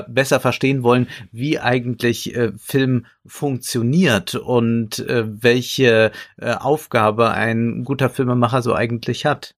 [0.09, 8.11] besser verstehen wollen, wie eigentlich äh, Film funktioniert und äh, welche äh, Aufgabe ein guter
[8.11, 9.55] Filmemacher so eigentlich hat.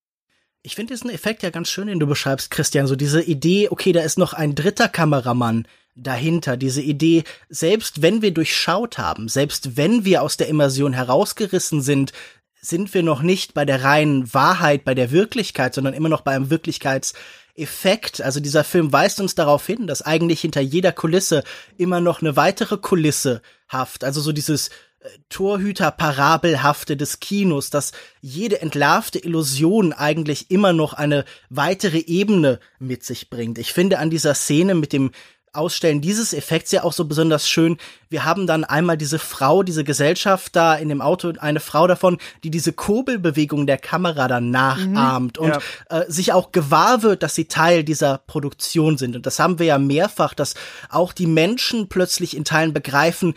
[0.62, 2.86] Ich finde diesen Effekt ja ganz schön, den du beschreibst, Christian.
[2.86, 5.66] So diese Idee, okay, da ist noch ein dritter Kameramann
[5.96, 6.56] dahinter.
[6.56, 12.12] Diese Idee, selbst wenn wir durchschaut haben, selbst wenn wir aus der Immersion herausgerissen sind,
[12.60, 16.32] sind wir noch nicht bei der reinen Wahrheit, bei der Wirklichkeit, sondern immer noch bei
[16.32, 17.14] einem Wirklichkeits
[17.60, 18.20] Effekt.
[18.20, 21.44] Also dieser Film weist uns darauf hin, dass eigentlich hinter jeder Kulisse
[21.76, 24.04] immer noch eine weitere Kulisse haft.
[24.04, 31.24] Also so dieses äh, Torhüter-Parabelhafte des Kinos, dass jede entlarvte Illusion eigentlich immer noch eine
[31.48, 33.58] weitere Ebene mit sich bringt.
[33.58, 35.10] Ich finde an dieser Szene mit dem
[35.52, 37.76] Ausstellen dieses Effekts ja auch so besonders schön.
[38.08, 42.18] Wir haben dann einmal diese Frau, diese Gesellschaft da in dem Auto, eine Frau davon,
[42.44, 45.98] die diese Kurbelbewegung der Kamera dann nachahmt mhm, und ja.
[45.98, 49.16] äh, sich auch gewahr wird, dass sie Teil dieser Produktion sind.
[49.16, 50.54] Und das haben wir ja mehrfach, dass
[50.88, 53.34] auch die Menschen plötzlich in Teilen begreifen,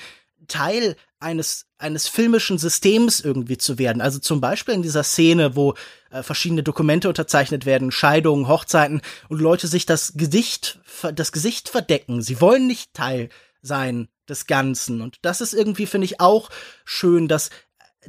[0.48, 4.02] Teil eines, eines filmischen Systems irgendwie zu werden.
[4.02, 5.74] Also zum Beispiel in dieser Szene, wo
[6.12, 10.80] äh, verschiedene Dokumente unterzeichnet werden, Scheidungen, Hochzeiten und Leute sich das Gesicht,
[11.16, 12.22] das Gesicht verdecken.
[12.22, 13.30] Sie wollen nicht Teil
[13.62, 15.02] sein des Ganzen.
[15.02, 16.50] Und das ist irgendwie, finde ich, auch
[16.86, 17.50] schön, dass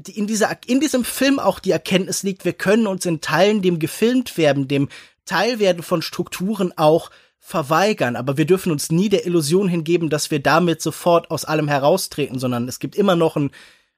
[0.08, 3.78] in dieser, in diesem Film auch die Erkenntnis liegt, wir können uns in Teilen dem
[3.78, 4.88] gefilmt werden, dem
[5.24, 7.10] Teilwerden von Strukturen auch
[7.46, 11.68] verweigern, aber wir dürfen uns nie der Illusion hingeben, dass wir damit sofort aus allem
[11.68, 13.50] heraustreten, sondern es gibt immer noch ein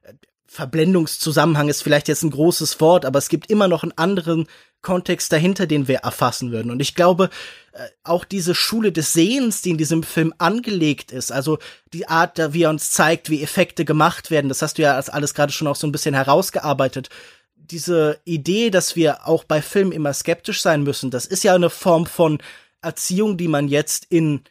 [0.02, 0.14] äh,
[0.48, 4.48] Verblendungszusammenhang ist vielleicht jetzt ein großes Wort, aber es gibt immer noch einen anderen
[4.82, 6.72] Kontext dahinter, den wir erfassen würden.
[6.72, 7.30] Und ich glaube,
[7.70, 11.58] äh, auch diese Schule des Sehens, die in diesem Film angelegt ist, also
[11.92, 15.34] die Art, wie er uns zeigt, wie Effekte gemacht werden, das hast du ja alles
[15.34, 17.10] gerade schon auch so ein bisschen herausgearbeitet.
[17.54, 21.70] Diese Idee, dass wir auch bei Filmen immer skeptisch sein müssen, das ist ja eine
[21.70, 22.38] Form von
[22.82, 24.42] Erziehung, die man jetzt in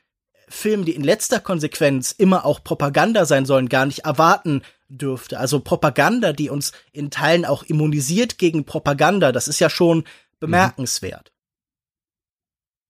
[0.47, 5.39] Filmen, die in letzter Konsequenz immer auch Propaganda sein sollen, gar nicht erwarten dürfte.
[5.39, 10.03] Also Propaganda, die uns in Teilen auch immunisiert gegen Propaganda, das ist ja schon
[10.39, 11.31] bemerkenswert.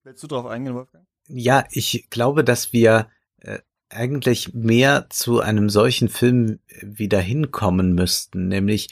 [0.03, 1.05] Willst du darauf eingehen, Wolfgang?
[1.27, 3.09] Ja, ich glaube, dass wir
[3.89, 8.89] eigentlich mehr zu einem solchen Film wieder hinkommen müssten, nämlich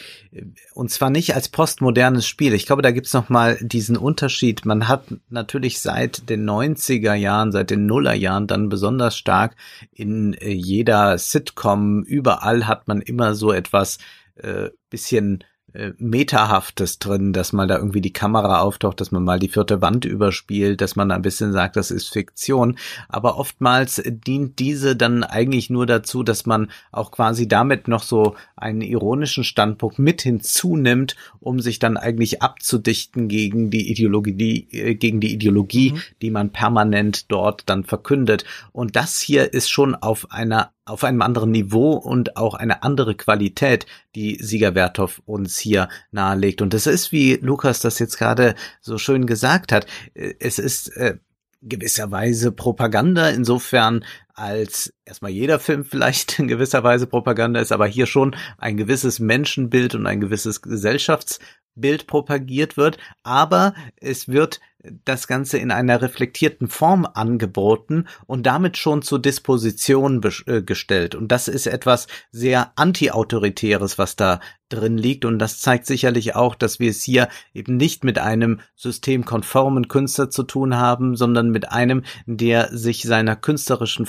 [0.73, 2.53] und zwar nicht als postmodernes Spiel.
[2.53, 4.65] Ich glaube, da gibt's noch mal diesen Unterschied.
[4.65, 9.55] Man hat natürlich seit den 90er Jahren, seit den Nullerjahren dann besonders stark
[9.91, 13.97] in äh, jeder Sitcom überall hat man immer so etwas
[14.35, 19.39] äh, bisschen äh, Metahaftes drin, dass mal da irgendwie die Kamera auftaucht, dass man mal
[19.39, 22.77] die vierte Wand überspielt, dass man ein bisschen sagt, das ist Fiktion.
[23.09, 28.35] Aber oftmals dient diese dann eigentlich nur dazu, dass man auch quasi damit noch so
[28.55, 34.95] einen ironischen Standpunkt mit hinzunimmt, um sich dann eigentlich abzudichten gegen die Ideologie, die, äh,
[34.95, 36.01] gegen die Ideologie, mhm.
[36.21, 38.45] die man permanent dort dann verkündet.
[38.71, 43.15] Und das hier ist schon auf einer auf einem anderen Niveau und auch eine andere
[43.15, 46.61] Qualität, die Sieger Werthoff uns hier nahelegt.
[46.61, 50.89] Und es ist, wie Lukas das jetzt gerade so schön gesagt hat, äh, es ist
[50.97, 51.17] äh,
[51.61, 54.03] gewisserweise Propaganda, insofern
[54.33, 59.19] als erstmal jeder Film vielleicht in gewisser Weise Propaganda ist, aber hier schon ein gewisses
[59.19, 64.59] Menschenbild und ein gewisses Gesellschaftsbild propagiert wird, aber es wird
[65.05, 71.15] das Ganze in einer reflektierten Form angeboten und damit schon zur Disposition äh, gestellt.
[71.15, 75.23] Und das ist etwas sehr anti-autoritäres, was da drin liegt.
[75.23, 80.29] Und das zeigt sicherlich auch, dass wir es hier eben nicht mit einem systemkonformen Künstler
[80.29, 84.05] zu tun haben, sondern mit einem, der sich seiner künstlerischen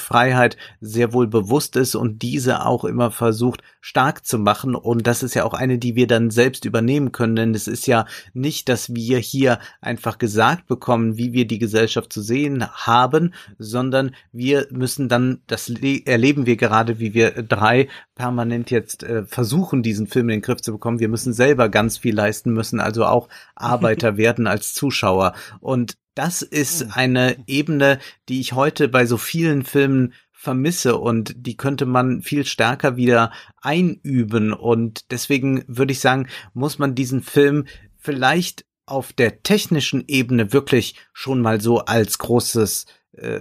[0.81, 4.75] sehr wohl bewusst ist und diese auch immer versucht stark zu machen.
[4.75, 7.37] Und das ist ja auch eine, die wir dann selbst übernehmen können.
[7.37, 12.11] Denn es ist ja nicht, dass wir hier einfach gesagt bekommen, wie wir die Gesellschaft
[12.11, 18.71] zu sehen haben, sondern wir müssen dann, das erleben wir gerade, wie wir drei permanent
[18.71, 20.99] jetzt äh, versuchen, diesen Film in den Griff zu bekommen.
[20.99, 25.35] Wir müssen selber ganz viel leisten, müssen also auch Arbeiter werden als Zuschauer.
[25.61, 27.99] Und das ist eine Ebene,
[28.31, 30.15] die ich heute bei so vielen Filmen
[30.45, 36.79] vermisse und die könnte man viel stärker wieder einüben und deswegen würde ich sagen, muss
[36.79, 37.67] man diesen Film
[37.97, 43.41] vielleicht auf der technischen Ebene wirklich schon mal so als großes, äh,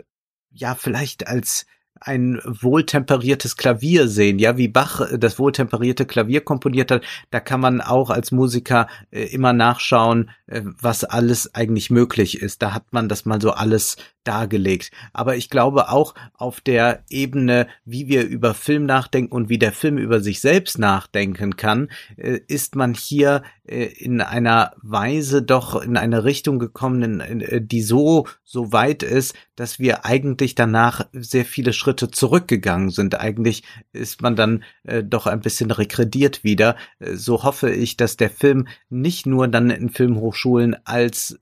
[0.52, 1.66] ja, vielleicht als
[2.06, 7.82] ein wohltemperiertes Klavier sehen, ja, wie Bach das wohltemperierte Klavier komponiert hat, da kann man
[7.82, 12.62] auch als Musiker äh, immer nachschauen, äh, was alles eigentlich möglich ist.
[12.62, 14.92] Da hat man das mal so alles dargelegt.
[15.14, 19.72] Aber ich glaube auch auf der Ebene, wie wir über Film nachdenken und wie der
[19.72, 25.82] Film über sich selbst nachdenken kann, äh, ist man hier äh, in einer Weise doch
[25.82, 31.46] in eine Richtung gekommen, äh, die so, so weit ist, dass wir eigentlich danach sehr
[31.46, 33.20] viele Schritte zurückgegangen sind.
[33.20, 34.64] Eigentlich ist man dann
[35.04, 36.76] doch ein bisschen rekrediert wieder.
[37.00, 41.40] So hoffe ich, dass der Film nicht nur dann in Filmhochschulen als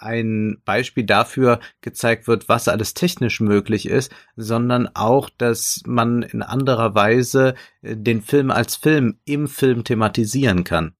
[0.00, 6.42] ein Beispiel dafür gezeigt wird, was alles technisch möglich ist, sondern auch, dass man in
[6.42, 10.94] anderer Weise äh, den Film als Film im Film thematisieren kann.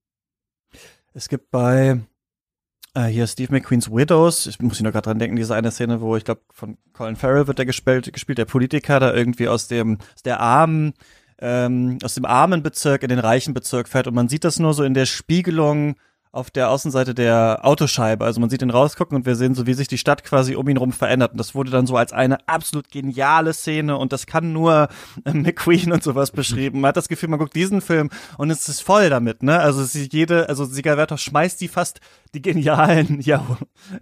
[1.13, 2.01] Es gibt bei
[2.95, 6.17] äh, hier Steve McQueens Widows, ich muss nur gerade dran denken, diese eine Szene, wo
[6.17, 9.99] ich glaube von Colin Farrell wird der gespielt, gespielt, der Politiker, da irgendwie aus dem
[10.15, 10.95] aus der armen
[11.39, 14.75] ähm, aus dem armen Bezirk in den reichen Bezirk fährt und man sieht das nur
[14.75, 15.97] so in der Spiegelung
[16.33, 18.25] auf der Außenseite der Autoscheibe.
[18.25, 20.69] Also man sieht ihn rausgucken und wir sehen so, wie sich die Stadt quasi um
[20.69, 21.33] ihn rum verändert.
[21.33, 24.89] Und das wurde dann so als eine absolut geniale Szene und das kann nur
[25.25, 26.83] äh, McQueen und sowas beschrieben.
[26.83, 29.59] Man hat das Gefühl, man guckt diesen Film und es ist voll damit, ne?
[29.59, 32.01] Also es ist jede, also Sieger Werthoff schmeißt die fast
[32.33, 33.45] die genialen, ja,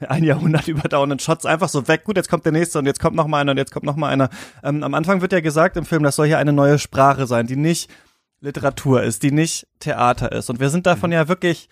[0.07, 2.05] ein Jahrhundert überdauernden Shots einfach so weg.
[2.05, 3.97] Gut, jetzt kommt der nächste und jetzt kommt noch mal einer und jetzt kommt noch
[3.97, 4.29] mal einer.
[4.62, 7.47] Ähm, am Anfang wird ja gesagt im Film, das soll hier eine neue Sprache sein,
[7.47, 7.91] die nicht
[8.41, 10.51] Literatur ist, die nicht Theater ist.
[10.51, 11.14] Und wir sind davon mhm.
[11.14, 11.70] ja wirklich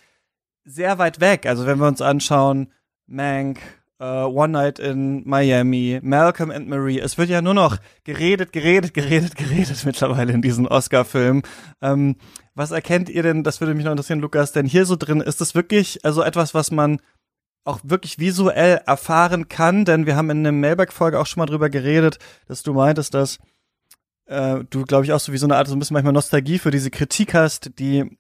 [0.67, 1.47] sehr weit weg.
[1.47, 2.73] Also wenn wir uns anschauen,
[3.07, 3.61] Mank,
[4.01, 8.93] uh, One Night in Miami, Malcolm and Marie, es wird ja nur noch geredet, geredet,
[8.93, 11.43] geredet, geredet mittlerweile in diesen Oscar-Filmen.
[11.81, 12.17] Ähm,
[12.55, 15.41] was erkennt ihr denn, das würde mich noch interessieren, Lukas, denn hier so drin, ist
[15.41, 17.01] das wirklich also etwas, was man
[17.65, 19.85] auch wirklich visuell erfahren kann?
[19.85, 23.39] Denn wir haben in der Mailback-Folge auch schon mal drüber geredet, dass du meintest, dass
[24.27, 26.59] äh, du, glaube ich, auch so wie so eine Art, so ein bisschen manchmal Nostalgie
[26.59, 28.19] für diese Kritik hast, die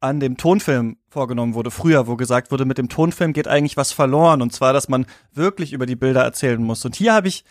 [0.00, 3.92] an dem Tonfilm vorgenommen wurde, früher, wo gesagt wurde, mit dem Tonfilm geht eigentlich was
[3.92, 6.84] verloren, und zwar, dass man wirklich über die Bilder erzählen muss.
[6.84, 7.44] Und hier habe ich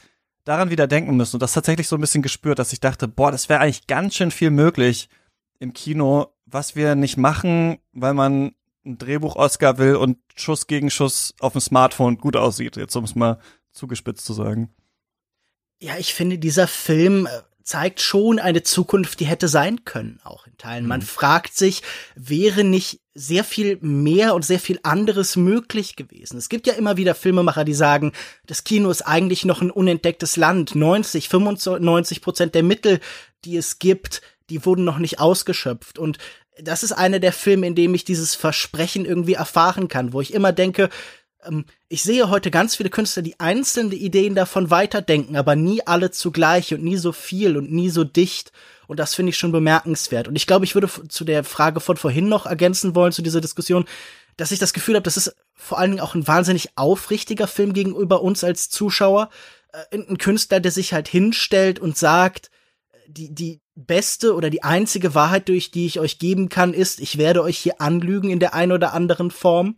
[0.44, 3.32] daran wieder denken müssen und das tatsächlich so ein bisschen gespürt, dass ich dachte, boah,
[3.32, 5.10] das wäre eigentlich ganz schön viel möglich
[5.60, 8.54] im Kino, was wir nicht machen, weil man
[8.86, 13.16] ein Drehbuch-Oscar will und Schuss gegen Schuss auf dem Smartphone gut aussieht, jetzt um es
[13.16, 13.40] mal
[13.72, 14.70] zugespitzt zu sagen.
[15.80, 17.30] Ja, ich finde, dieser Film äh,
[17.66, 20.86] zeigt schon eine Zukunft, die hätte sein können, auch in Teilen.
[20.86, 21.06] Man mhm.
[21.06, 21.82] fragt sich,
[22.16, 26.38] wäre nicht sehr viel mehr und sehr viel anderes möglich gewesen.
[26.38, 28.12] Es gibt ja immer wieder Filmemacher, die sagen,
[28.46, 30.76] das Kino ist eigentlich noch ein unentdecktes Land.
[30.76, 33.00] 90, 95 Prozent der Mittel,
[33.46, 35.98] die es gibt, die wurden noch nicht ausgeschöpft.
[35.98, 36.20] Und
[36.62, 40.36] das ist einer der Filme, in dem ich dieses Versprechen irgendwie erfahren kann, wo ich
[40.36, 40.90] immer denke,
[41.48, 46.12] ähm, ich sehe heute ganz viele Künstler, die einzelne Ideen davon weiterdenken, aber nie alle
[46.12, 48.52] zugleich und nie so viel und nie so dicht.
[48.88, 50.28] Und das finde ich schon bemerkenswert.
[50.28, 53.42] Und ich glaube, ich würde zu der Frage von vorhin noch ergänzen wollen, zu dieser
[53.42, 53.86] Diskussion,
[54.38, 57.74] dass ich das Gefühl habe, das ist vor allen Dingen auch ein wahnsinnig aufrichtiger Film
[57.74, 59.30] gegenüber uns als Zuschauer.
[59.92, 62.52] Äh, ein Künstler, der sich halt hinstellt und sagt,
[63.08, 67.18] die, die beste oder die einzige Wahrheit, durch die ich euch geben kann, ist, ich
[67.18, 69.76] werde euch hier anlügen in der einen oder anderen Form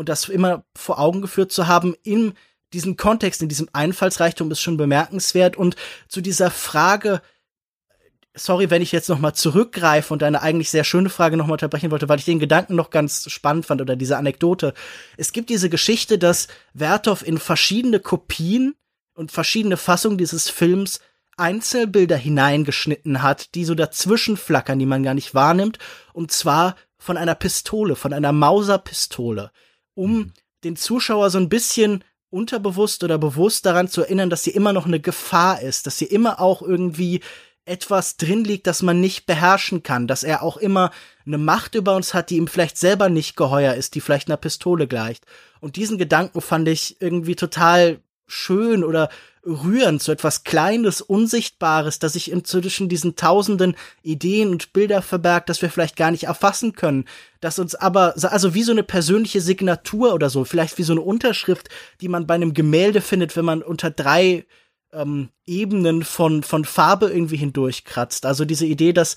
[0.00, 2.32] und das immer vor Augen geführt zu haben in
[2.72, 5.76] diesem Kontext, in diesem Einfallsreichtum ist schon bemerkenswert und
[6.08, 7.20] zu dieser Frage,
[8.32, 11.52] sorry, wenn ich jetzt noch mal zurückgreife und eine eigentlich sehr schöne Frage noch mal
[11.52, 14.72] unterbrechen wollte, weil ich den Gedanken noch ganz spannend fand oder diese Anekdote.
[15.18, 18.76] Es gibt diese Geschichte, dass Werthoff in verschiedene Kopien
[19.12, 21.00] und verschiedene Fassungen dieses Films
[21.36, 25.78] Einzelbilder hineingeschnitten hat, die so dazwischen flackern, die man gar nicht wahrnimmt,
[26.14, 29.50] und zwar von einer Pistole, von einer Mauserpistole,
[29.94, 30.32] um mhm.
[30.64, 34.86] den Zuschauer so ein bisschen unterbewusst oder bewusst daran zu erinnern, dass sie immer noch
[34.86, 37.20] eine Gefahr ist, dass sie immer auch irgendwie
[37.64, 40.90] etwas drin liegt, das man nicht beherrschen kann, dass er auch immer
[41.26, 44.36] eine Macht über uns hat, die ihm vielleicht selber nicht geheuer ist, die vielleicht einer
[44.36, 45.24] Pistole gleicht.
[45.60, 48.00] Und diesen Gedanken fand ich irgendwie total
[48.30, 49.10] schön oder
[49.44, 55.62] rührend, so etwas Kleines, Unsichtbares, das sich zwischen diesen tausenden Ideen und Bilder verbergt, das
[55.62, 57.06] wir vielleicht gar nicht erfassen können,
[57.40, 61.00] das uns aber, also wie so eine persönliche Signatur oder so, vielleicht wie so eine
[61.00, 61.68] Unterschrift,
[62.02, 64.44] die man bei einem Gemälde findet, wenn man unter drei
[64.92, 68.26] ähm, Ebenen von, von Farbe irgendwie hindurchkratzt.
[68.26, 69.16] Also diese Idee, dass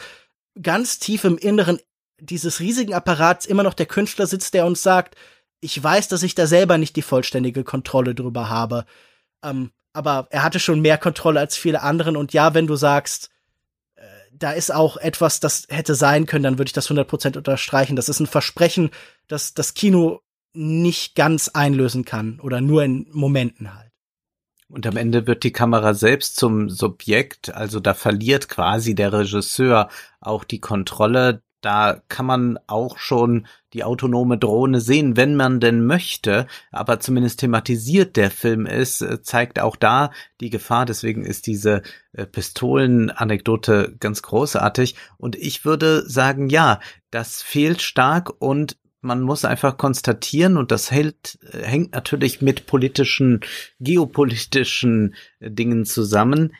[0.61, 1.79] ganz tief im Inneren
[2.19, 5.15] dieses riesigen Apparats immer noch der Künstler sitzt, der uns sagt,
[5.63, 8.85] ich weiß, dass ich da selber nicht die vollständige Kontrolle drüber habe.
[9.43, 12.17] Ähm, aber er hatte schon mehr Kontrolle als viele anderen.
[12.17, 13.29] Und ja, wenn du sagst,
[13.95, 14.01] äh,
[14.33, 17.95] da ist auch etwas, das hätte sein können, dann würde ich das 100% unterstreichen.
[17.95, 18.91] Das ist ein Versprechen,
[19.27, 20.21] das das Kino
[20.53, 23.91] nicht ganz einlösen kann oder nur in Momenten halt.
[24.69, 29.89] Und am Ende wird die Kamera selbst zum Subjekt, also da verliert quasi der Regisseur
[30.19, 31.43] auch die Kontrolle.
[31.63, 37.39] Da kann man auch schon die autonome Drohne sehen, wenn man denn möchte, aber zumindest
[37.39, 40.11] thematisiert der Film ist, äh, zeigt auch da
[40.41, 40.85] die Gefahr.
[40.85, 44.95] Deswegen ist diese äh, Pistolen-Anekdote ganz großartig.
[45.17, 50.91] Und ich würde sagen, ja, das fehlt stark und man muss einfach konstatieren, und das
[50.91, 53.39] hält, äh, hängt natürlich mit politischen,
[53.79, 56.53] geopolitischen Dingen zusammen.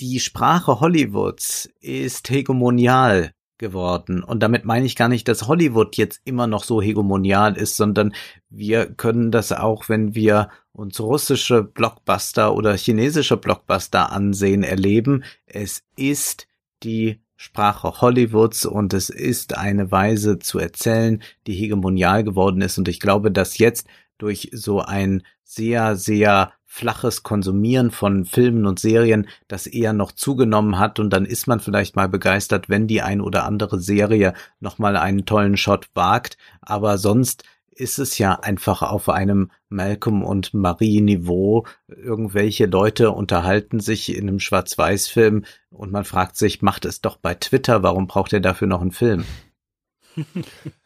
[0.00, 4.24] Die Sprache Hollywoods ist hegemonial geworden.
[4.24, 8.12] Und damit meine ich gar nicht, dass Hollywood jetzt immer noch so hegemonial ist, sondern
[8.48, 15.22] wir können das auch, wenn wir uns russische Blockbuster oder chinesische Blockbuster ansehen, erleben.
[15.46, 16.48] Es ist
[16.82, 22.78] die Sprache Hollywoods und es ist eine Weise zu erzählen, die hegemonial geworden ist.
[22.78, 23.86] Und ich glaube, dass jetzt
[24.18, 30.78] durch so ein sehr, sehr flaches Konsumieren von Filmen und Serien, das eher noch zugenommen
[30.78, 34.96] hat und dann ist man vielleicht mal begeistert, wenn die ein oder andere Serie nochmal
[34.96, 37.42] einen tollen Shot wagt, aber sonst
[37.72, 41.66] ist es ja einfach auf einem Malcolm und Marie Niveau.
[41.88, 47.34] Irgendwelche Leute unterhalten sich in einem Schwarz-Weiß-Film und man fragt sich, macht es doch bei
[47.34, 49.24] Twitter, warum braucht er dafür noch einen Film?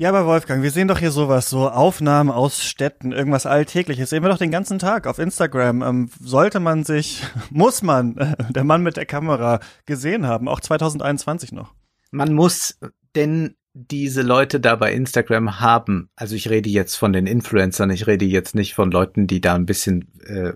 [0.00, 4.10] Ja, aber Wolfgang, wir sehen doch hier sowas, so Aufnahmen aus Städten, irgendwas Alltägliches.
[4.10, 5.82] Sehen wir doch den ganzen Tag auf Instagram.
[5.82, 10.60] Ähm, sollte man sich, muss man, äh, der Mann mit der Kamera gesehen haben, auch
[10.60, 11.74] 2021 noch.
[12.12, 12.78] Man muss,
[13.16, 18.06] denn diese Leute da bei Instagram haben, also ich rede jetzt von den Influencern, ich
[18.06, 20.52] rede jetzt nicht von Leuten, die da ein bisschen äh,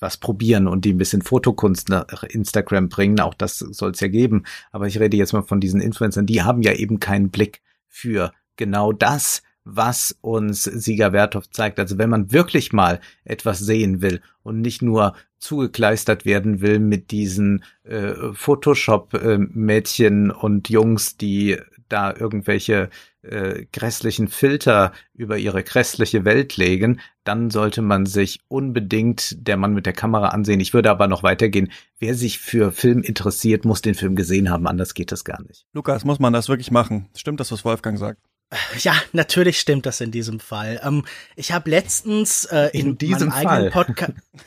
[0.00, 4.08] was probieren und die ein bisschen Fotokunst nach Instagram bringen, auch das soll es ja
[4.08, 4.42] geben,
[4.72, 8.32] aber ich rede jetzt mal von diesen Influencern, die haben ja eben keinen Blick für
[8.58, 11.78] genau das, was uns Sieger Werthoff zeigt.
[11.78, 17.10] Also wenn man wirklich mal etwas sehen will und nicht nur zugekleistert werden will mit
[17.10, 22.90] diesen äh, Photoshop-Mädchen und Jungs, die da irgendwelche
[23.22, 29.74] äh, grässlichen Filter über ihre grässliche Welt legen, dann sollte man sich unbedingt der Mann
[29.74, 30.60] mit der Kamera ansehen.
[30.60, 31.70] Ich würde aber noch weitergehen.
[31.98, 35.66] Wer sich für Film interessiert, muss den Film gesehen haben, anders geht das gar nicht.
[35.72, 37.08] Lukas, muss man das wirklich machen?
[37.14, 38.20] Stimmt das, was Wolfgang sagt?
[38.80, 40.80] Ja, natürlich stimmt das in diesem Fall.
[40.82, 41.04] Ähm,
[41.36, 44.12] ich habe letztens äh, in, in diesem meinem eigenen Podcast.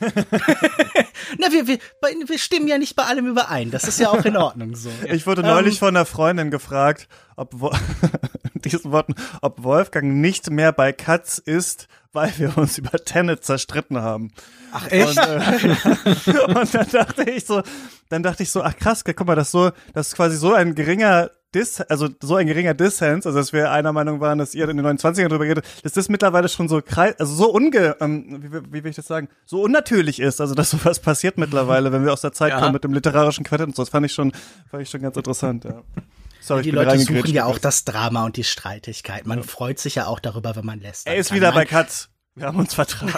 [1.38, 1.78] Na, wir, wir,
[2.26, 3.70] wir stimmen ja nicht bei allem überein.
[3.70, 4.90] Das ist ja auch in Ordnung so.
[5.12, 7.54] Ich wurde neulich ähm, von einer Freundin gefragt, ob
[8.54, 14.00] diesen Worten, ob Wolfgang nicht mehr bei Katz ist, weil wir uns über Tenet zerstritten
[14.00, 14.32] haben.
[14.72, 15.18] Ach echt?
[15.18, 17.62] Und, äh, und dann dachte ich so,
[18.08, 20.74] dann dachte ich so, ach krass, guck mal, das so, das ist quasi so ein
[20.74, 24.68] geringer Dis, also so ein geringer Dissens, also dass wir einer Meinung waren, dass ihr
[24.68, 28.42] in den 29ern drüber redet, dass das mittlerweile schon so kreis, also so unge, ähm,
[28.42, 32.04] wie, wie will ich das sagen, so unnatürlich ist, also dass sowas passiert mittlerweile, wenn
[32.04, 32.58] wir aus der Zeit ja.
[32.60, 34.32] kommen mit dem literarischen Quartett und so, das fand ich schon,
[34.70, 35.82] fand ich schon ganz interessant, ja.
[36.40, 39.26] Sorry, die Leute suchen ja auch das Drama und die Streitigkeit.
[39.26, 39.44] Man ja.
[39.44, 41.06] freut sich ja auch darüber, wenn man lässt.
[41.06, 42.08] Er ist wieder bei Katz.
[42.34, 43.12] Wir haben uns vertragen.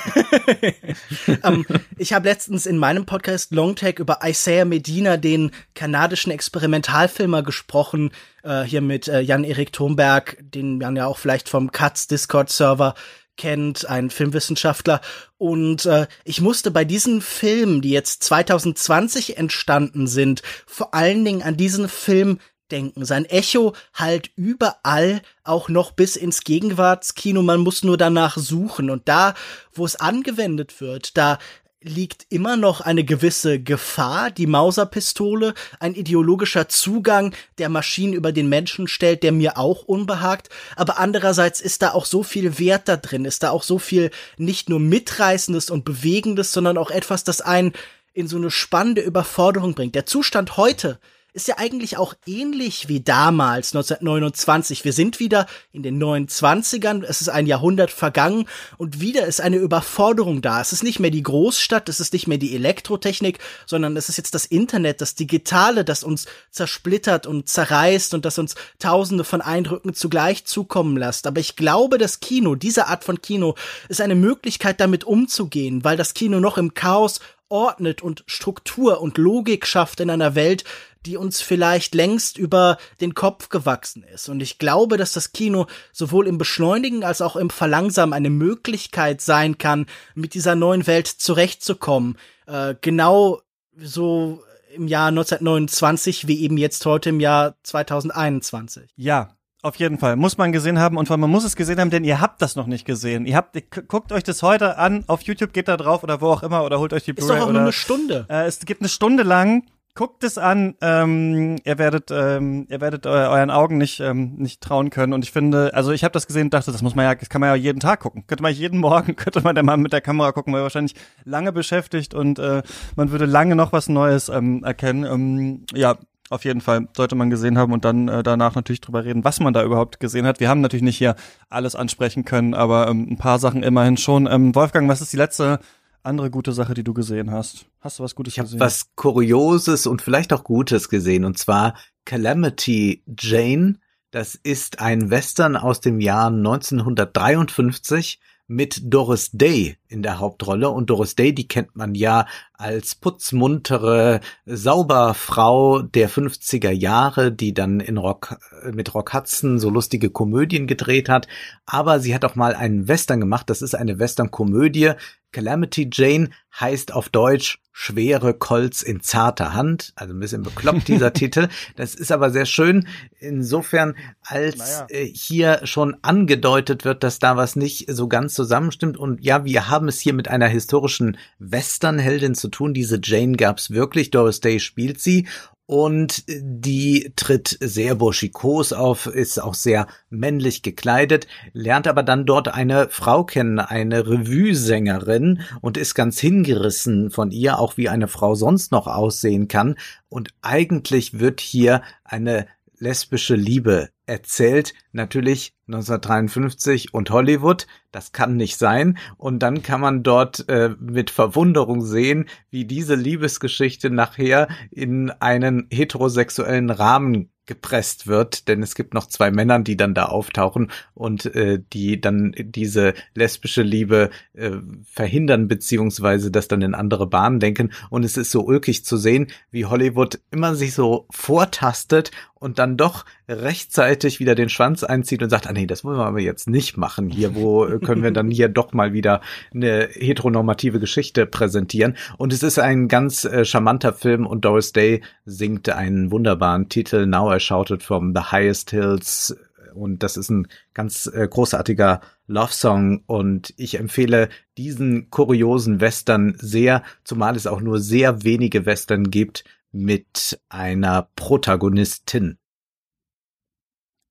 [1.27, 1.67] um, ähm,
[1.99, 8.11] ich habe letztens in meinem Podcast Longtake über Isaiah Medina, den kanadischen Experimentalfilmer, gesprochen.
[8.43, 12.95] Äh, hier mit äh, Jan-Erik Thomberg, den man ja auch vielleicht vom Katz Discord-Server
[13.37, 15.01] kennt, ein Filmwissenschaftler.
[15.39, 21.43] Und äh, ich musste bei diesen Filmen, die jetzt 2020 entstanden sind, vor allen Dingen
[21.43, 22.39] an diesen Film
[22.71, 23.05] denken.
[23.05, 27.43] Sein Echo halt überall, auch noch bis ins Gegenwartskino.
[27.43, 28.91] Man muss nur danach suchen.
[28.91, 29.35] Und da,
[29.73, 31.39] wo es angewendet wird, da
[31.85, 38.49] liegt immer noch eine gewisse Gefahr, die Mauserpistole, ein ideologischer Zugang, der Maschinen über den
[38.49, 42.97] Menschen stellt, der mir auch unbehagt, aber andererseits ist da auch so viel Wert da
[42.97, 47.43] drin, ist da auch so viel nicht nur mitreißendes und bewegendes, sondern auch etwas, das
[47.43, 47.75] einen
[48.15, 49.95] in so eine spannende Überforderung bringt.
[49.95, 50.99] Der Zustand heute
[51.35, 54.85] ist ja eigentlich auch ähnlich wie damals 1929.
[54.85, 58.47] Wir sind wieder in den 29ern, es ist ein Jahrhundert vergangen
[58.79, 60.61] und wieder ist eine Überforderung da.
[60.61, 64.17] Es ist nicht mehr die Großstadt, es ist nicht mehr die Elektrotechnik, sondern es ist
[64.17, 69.41] jetzt das Internet, das Digitale, das uns zersplittert und zerreißt und das uns tausende von
[69.41, 71.27] Eindrücken zugleich zukommen lässt.
[71.27, 73.57] Aber ich glaube, das Kino, diese Art von Kino,
[73.89, 77.19] ist eine Möglichkeit damit umzugehen, weil das Kino noch im Chaos
[77.49, 80.65] ordnet und Struktur und Logik schafft in einer Welt,
[81.07, 84.29] die uns vielleicht längst über den Kopf gewachsen ist.
[84.29, 89.21] Und ich glaube, dass das Kino sowohl im Beschleunigen als auch im Verlangsamen eine Möglichkeit
[89.21, 92.19] sein kann, mit dieser neuen Welt zurechtzukommen.
[92.47, 93.41] Äh, genau
[93.77, 94.43] so
[94.75, 98.91] im Jahr 1929 wie eben jetzt heute im Jahr 2021.
[98.97, 99.35] Ja,
[99.65, 100.17] auf jeden Fall.
[100.17, 102.67] Muss man gesehen haben und man muss es gesehen haben, denn ihr habt das noch
[102.67, 103.25] nicht gesehen.
[103.25, 103.57] Ihr habt,
[103.89, 106.79] guckt euch das heute an, auf YouTube geht da drauf oder wo auch immer oder
[106.79, 107.33] holt euch die Blu-ray.
[107.33, 108.27] Ist doch auch oder, nur eine Stunde.
[108.29, 113.07] Äh, es gibt eine Stunde lang guckt es an, ähm, ihr werdet, ähm, ihr werdet
[113.07, 115.13] eu euren Augen nicht, ähm, nicht trauen können.
[115.13, 117.29] Und ich finde, also ich habe das gesehen und dachte, das muss man ja, das
[117.29, 118.27] kann man ja jeden Tag gucken.
[118.27, 121.53] Könnte man jeden Morgen, könnte man der Mann mit der Kamera gucken, weil wahrscheinlich lange
[121.53, 122.63] beschäftigt und äh,
[122.97, 125.05] man würde lange noch was Neues ähm, erkennen.
[125.05, 125.97] Ähm, ja,
[126.29, 129.39] auf jeden Fall sollte man gesehen haben und dann äh, danach natürlich drüber reden, was
[129.39, 130.41] man da überhaupt gesehen hat.
[130.41, 131.15] Wir haben natürlich nicht hier
[131.51, 134.27] alles ansprechen können, aber ähm, ein paar Sachen immerhin schon.
[134.27, 135.61] Ähm, Wolfgang, was ist die letzte
[136.03, 137.67] andere gute Sache, die du gesehen hast?
[137.85, 138.57] Hast du was Gutes ich gesehen?
[138.57, 141.75] Ich habe was Kurioses und vielleicht auch Gutes gesehen, und zwar
[142.07, 143.79] Calamity Jane.
[144.11, 150.71] Das ist ein Western aus dem Jahr 1953 mit Doris Day in der Hauptrolle.
[150.71, 152.27] Und Doris Day, die kennt man ja
[152.57, 158.39] als putzmuntere Sauberfrau der 50er Jahre, die dann in Rock,
[158.73, 161.27] mit Rock Hudson so lustige Komödien gedreht hat.
[161.67, 163.51] Aber sie hat auch mal einen Western gemacht.
[163.51, 164.93] Das ist eine Western-Komödie.
[165.33, 169.93] Calamity Jane heißt auf Deutsch schwere Colts in zarter Hand.
[169.97, 171.49] Also ein bisschen bekloppt dieser Titel.
[171.75, 172.87] Das ist aber sehr schön.
[173.19, 174.87] Insofern, als naja.
[174.91, 178.97] äh, hier schon angedeutet wird, dass da was nicht so ganz zusammenstimmt.
[178.97, 182.75] Und ja, wir haben es hier mit einer historischen Westernheldin zu tun.
[182.75, 184.11] Diese Jane gab's wirklich.
[184.11, 185.27] Doris Day spielt sie
[185.67, 192.49] und die tritt sehr burschikos auf, ist auch sehr männlich gekleidet, lernt aber dann dort
[192.49, 198.35] eine Frau kennen, eine Revue-Sängerin und ist ganz hingerissen von ihr, auch wie eine Frau
[198.35, 199.77] sonst noch aussehen kann.
[200.11, 202.47] Und eigentlich wird hier eine
[202.79, 204.75] lesbische Liebe erzählt.
[204.93, 208.99] Natürlich 1953 und Hollywood, das kann nicht sein.
[209.17, 215.67] Und dann kann man dort äh, mit Verwunderung sehen, wie diese Liebesgeschichte nachher in einen
[215.71, 221.27] heterosexuellen Rahmen gepresst wird, denn es gibt noch zwei Männern, die dann da auftauchen und
[221.35, 224.53] äh, die dann diese lesbische Liebe äh,
[224.85, 227.71] verhindern beziehungsweise das dann in andere Bahnen denken.
[227.91, 232.77] Und es ist so ulkig zu sehen, wie Hollywood immer sich so vortastet und dann
[232.77, 236.49] doch rechtzeitig wieder den Schwanz einzieht und sagt, ah nee, das wollen wir aber jetzt
[236.49, 237.11] nicht machen.
[237.11, 239.21] Hier, wo können wir dann hier doch mal wieder
[239.55, 241.97] eine heteronormative Geschichte präsentieren?
[242.19, 247.07] Und es ist ein ganz äh, charmanter Film und Doris Day singt einen wunderbaren Titel,
[247.07, 249.37] Now I Shouted from the Highest Hills.
[249.75, 256.83] Und das ist ein ganz äh, großartiger Love-Song und ich empfehle diesen kuriosen Western sehr,
[257.03, 262.39] zumal es auch nur sehr wenige Western gibt, mit einer Protagonistin.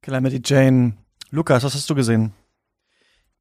[0.03, 0.97] Calamity Jane.
[1.31, 2.33] Lukas, was hast du gesehen?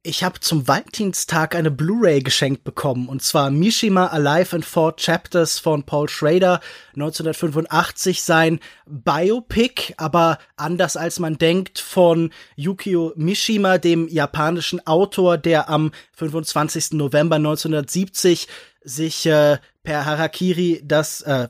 [0.04, 5.58] Ich habe zum Valentinstag eine Blu-ray geschenkt bekommen und zwar Mishima Alive in Four Chapters
[5.58, 6.60] von Paul Schrader
[6.94, 15.68] 1985 sein Biopic, aber anders als man denkt von Yukio Mishima, dem japanischen Autor, der
[15.68, 16.92] am 25.
[16.92, 18.48] November 1970
[18.82, 21.48] sich äh, per Harakiri das äh,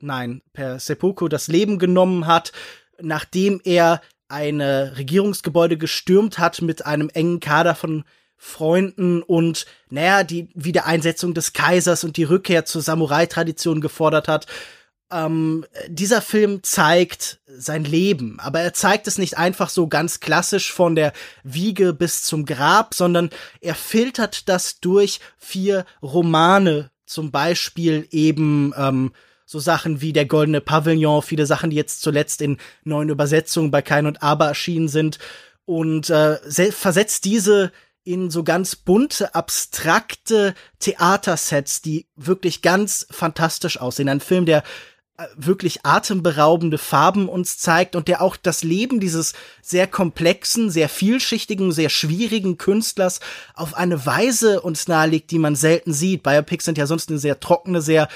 [0.00, 2.52] nein, per Seppuku das Leben genommen hat,
[3.00, 4.00] nachdem er
[4.34, 8.04] eine Regierungsgebäude gestürmt hat mit einem engen Kader von
[8.36, 14.46] Freunden und, naja, die Wiedereinsetzung des Kaisers und die Rückkehr zur Samurai-Tradition gefordert hat.
[15.12, 20.72] ähm, dieser Film zeigt sein Leben, aber er zeigt es nicht einfach so ganz klassisch
[20.72, 21.12] von der
[21.44, 23.30] Wiege bis zum Grab, sondern
[23.60, 29.12] er filtert das durch vier Romane, zum Beispiel eben ähm,
[29.54, 33.82] so Sachen wie der Goldene Pavillon, viele Sachen, die jetzt zuletzt in neuen Übersetzungen bei
[33.82, 35.20] Kein und Aber erschienen sind
[35.64, 36.38] und äh,
[36.72, 37.70] versetzt diese
[38.02, 44.08] in so ganz bunte, abstrakte Theatersets, die wirklich ganz fantastisch aussehen.
[44.08, 44.64] Ein Film, der
[45.16, 49.32] äh, wirklich atemberaubende Farben uns zeigt und der auch das Leben dieses
[49.62, 53.20] sehr komplexen, sehr vielschichtigen, sehr schwierigen Künstlers
[53.54, 56.24] auf eine Weise uns nahelegt, die man selten sieht.
[56.24, 58.08] Biopics sind ja sonst eine sehr trockene, sehr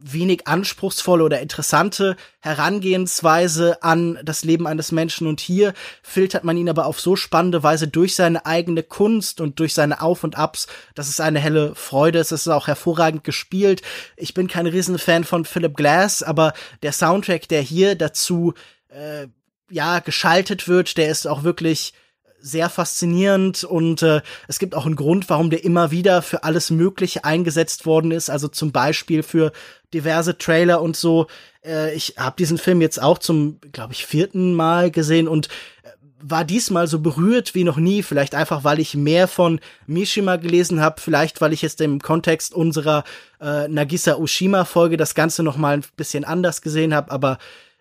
[0.00, 6.68] wenig anspruchsvolle oder interessante Herangehensweise an das Leben eines Menschen und hier filtert man ihn
[6.68, 10.66] aber auf so spannende Weise durch seine eigene Kunst und durch seine Auf und Abs,
[10.94, 12.32] dass es eine helle Freude ist.
[12.32, 13.82] Es ist auch hervorragend gespielt.
[14.16, 18.54] Ich bin kein Riesenfan von Philip Glass, aber der Soundtrack, der hier dazu
[18.88, 19.26] äh,
[19.70, 21.92] ja geschaltet wird, der ist auch wirklich
[22.40, 26.70] sehr faszinierend und äh, es gibt auch einen Grund, warum der immer wieder für alles
[26.70, 28.30] Mögliche eingesetzt worden ist.
[28.30, 29.52] Also zum Beispiel für
[29.92, 31.26] diverse Trailer und so.
[31.64, 35.48] Äh, ich habe diesen Film jetzt auch zum, glaube ich, vierten Mal gesehen und
[35.82, 38.02] äh, war diesmal so berührt wie noch nie.
[38.02, 41.00] Vielleicht einfach, weil ich mehr von Mishima gelesen habe.
[41.00, 43.04] Vielleicht, weil ich jetzt im Kontext unserer
[43.40, 47.10] äh, Nagisa Ushima Folge das Ganze noch mal ein bisschen anders gesehen habe.
[47.10, 47.38] Aber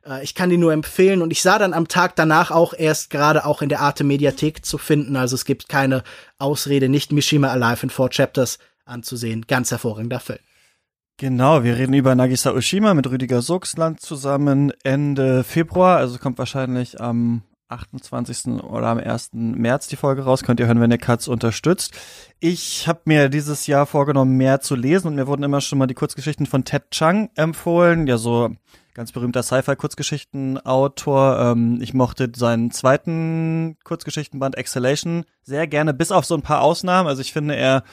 [0.08, 3.10] äh, ich kann die nur empfehlen und ich sah dann am Tag danach auch erst
[3.10, 5.16] gerade auch in der Arte Mediathek zu finden.
[5.16, 6.04] Also es gibt keine
[6.38, 9.46] Ausrede, nicht Mishima Alive in Four Chapters anzusehen.
[9.48, 10.40] Ganz hervorragender Film.
[11.20, 17.02] Genau, wir reden über Nagisa Oshima mit Rüdiger Suchsland zusammen Ende Februar, also kommt wahrscheinlich
[17.02, 18.64] am 28.
[18.64, 19.32] oder am 1.
[19.34, 20.44] März die Folge raus.
[20.44, 21.94] Könnt ihr hören, wenn ihr Katz unterstützt.
[22.40, 25.88] Ich habe mir dieses Jahr vorgenommen, mehr zu lesen und mir wurden immer schon mal
[25.88, 28.08] die Kurzgeschichten von Ted Chang empfohlen.
[28.08, 28.56] Ja, so
[28.98, 31.40] ganz berühmter Sci-Fi-Kurzgeschichtenautor.
[31.40, 37.08] Ähm, ich mochte seinen zweiten Kurzgeschichtenband Exhalation sehr gerne, bis auf so ein paar Ausnahmen.
[37.08, 37.84] Also ich finde, er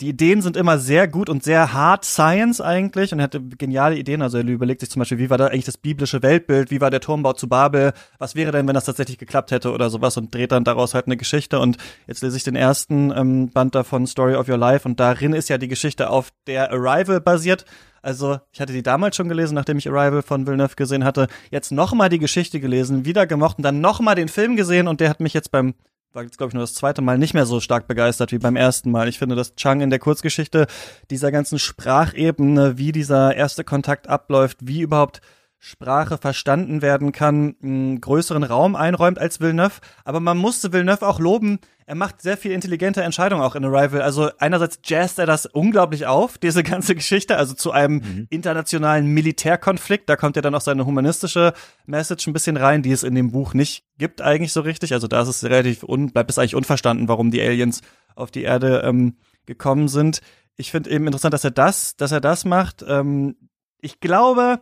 [0.00, 3.96] die Ideen sind immer sehr gut und sehr hard Science eigentlich und er hatte geniale
[3.96, 4.22] Ideen.
[4.22, 6.90] Also er überlegt sich zum Beispiel, wie war da eigentlich das biblische Weltbild, wie war
[6.90, 10.34] der Turmbau zu Babel, was wäre denn, wenn das tatsächlich geklappt hätte oder sowas und
[10.34, 11.58] dreht dann daraus halt eine Geschichte.
[11.58, 11.76] Und
[12.06, 15.48] jetzt lese ich den ersten ähm, Band davon, Story of Your Life, und darin ist
[15.48, 17.64] ja die Geschichte auf der Arrival basiert.
[18.02, 21.28] Also ich hatte die damals schon gelesen, nachdem ich Arrival von Villeneuve gesehen hatte.
[21.50, 25.10] Jetzt nochmal die Geschichte gelesen, wieder gemocht und dann nochmal den Film gesehen und der
[25.10, 25.74] hat mich jetzt beim
[26.12, 28.56] war jetzt, glaube ich, nur das zweite Mal nicht mehr so stark begeistert wie beim
[28.56, 29.08] ersten Mal.
[29.08, 30.66] Ich finde, dass Chang in der Kurzgeschichte
[31.08, 35.20] dieser ganzen Sprachebene, wie dieser erste Kontakt abläuft, wie überhaupt
[35.62, 39.80] Sprache verstanden werden kann, einen größeren Raum einräumt als Villeneuve.
[40.06, 41.58] Aber man musste Villeneuve auch loben.
[41.84, 44.00] Er macht sehr viel intelligente Entscheidungen auch in Arrival.
[44.00, 48.26] Also einerseits jazzt er das unglaublich auf, diese ganze Geschichte, also zu einem mhm.
[48.30, 50.08] internationalen Militärkonflikt.
[50.08, 51.52] Da kommt ja dann auch seine humanistische
[51.84, 54.94] Message ein bisschen rein, die es in dem Buch nicht gibt eigentlich so richtig.
[54.94, 57.82] Also da ist es relativ un bleibt es eigentlich unverstanden, warum die Aliens
[58.14, 60.22] auf die Erde ähm, gekommen sind.
[60.56, 62.82] Ich finde eben interessant, dass er das, dass er das macht.
[62.88, 63.36] Ähm,
[63.82, 64.60] ich glaube,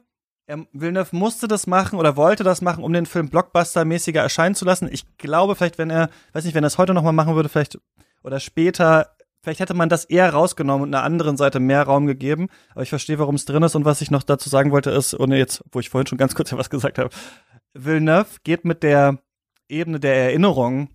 [0.72, 4.88] Villeneuve musste das machen oder wollte das machen, um den Film Blockbuster-mäßiger erscheinen zu lassen.
[4.90, 7.78] Ich glaube, vielleicht, wenn er, weiß nicht, wenn er es heute nochmal machen würde, vielleicht
[8.22, 12.48] oder später, vielleicht hätte man das eher rausgenommen und einer anderen Seite mehr Raum gegeben.
[12.72, 13.74] Aber ich verstehe, warum es drin ist.
[13.74, 16.34] Und was ich noch dazu sagen wollte, ist, ohne jetzt, wo ich vorhin schon ganz
[16.34, 17.10] kurz was gesagt habe,
[17.74, 19.18] Villeneuve geht mit der
[19.68, 20.88] Ebene der Erinnerung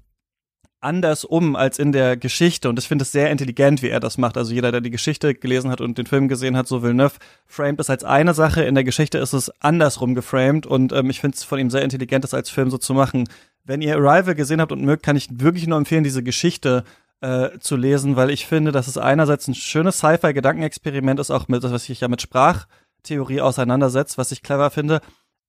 [0.84, 4.18] anders um als in der Geschichte und ich finde es sehr intelligent, wie er das
[4.18, 4.38] macht.
[4.38, 7.16] Also jeder, der die Geschichte gelesen hat und den Film gesehen hat, so Villeneuve
[7.46, 11.22] framed es als eine Sache, in der Geschichte ist es andersrum geframed und ähm, ich
[11.22, 13.26] finde es von ihm sehr intelligent, das als Film so zu machen.
[13.64, 16.84] Wenn ihr Arrival gesehen habt und mögt, kann ich wirklich nur empfehlen, diese Geschichte
[17.22, 21.64] äh, zu lesen, weil ich finde, dass es einerseits ein schönes Sci-Fi-Gedankenexperiment ist, auch mit,
[21.64, 25.00] was sich ja mit Sprachtheorie auseinandersetzt, was ich clever finde,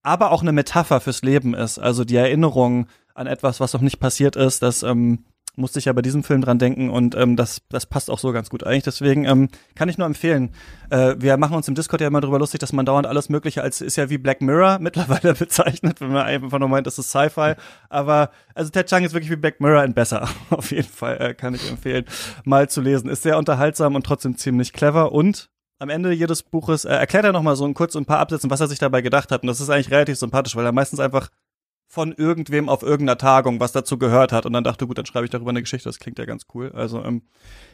[0.05, 1.79] aber auch eine Metapher fürs Leben ist.
[1.79, 4.63] Also die Erinnerung an etwas, was noch nicht passiert ist.
[4.63, 5.25] Das ähm,
[5.57, 8.33] musste ich ja bei diesem Film dran denken und ähm, das, das passt auch so
[8.33, 8.83] ganz gut eigentlich.
[8.83, 10.51] Deswegen ähm, kann ich nur empfehlen.
[10.91, 13.63] Äh, wir machen uns im Discord ja immer drüber lustig, dass man dauernd alles Mögliche
[13.63, 17.11] als ist ja wie Black Mirror mittlerweile bezeichnet, wenn man einfach nur meint, das ist
[17.11, 17.55] Sci-Fi.
[17.89, 20.29] Aber also Ted Chang ist wirklich wie Black Mirror in besser.
[20.51, 22.05] Auf jeden Fall äh, kann ich empfehlen,
[22.45, 23.09] mal zu lesen.
[23.09, 27.33] Ist sehr unterhaltsam und trotzdem ziemlich clever und am Ende jedes Buches äh, erklärt er
[27.33, 29.43] nochmal so ein kurz ein paar Absätze, was er sich dabei gedacht hat.
[29.43, 31.31] Und das ist eigentlich relativ sympathisch, weil er meistens einfach
[31.87, 35.27] von irgendwem auf irgendeiner Tagung was dazu gehört hat und dann dachte, gut, dann schreibe
[35.27, 36.73] ich darüber eine Geschichte, das klingt ja ganz cool.
[36.75, 37.23] Also ähm,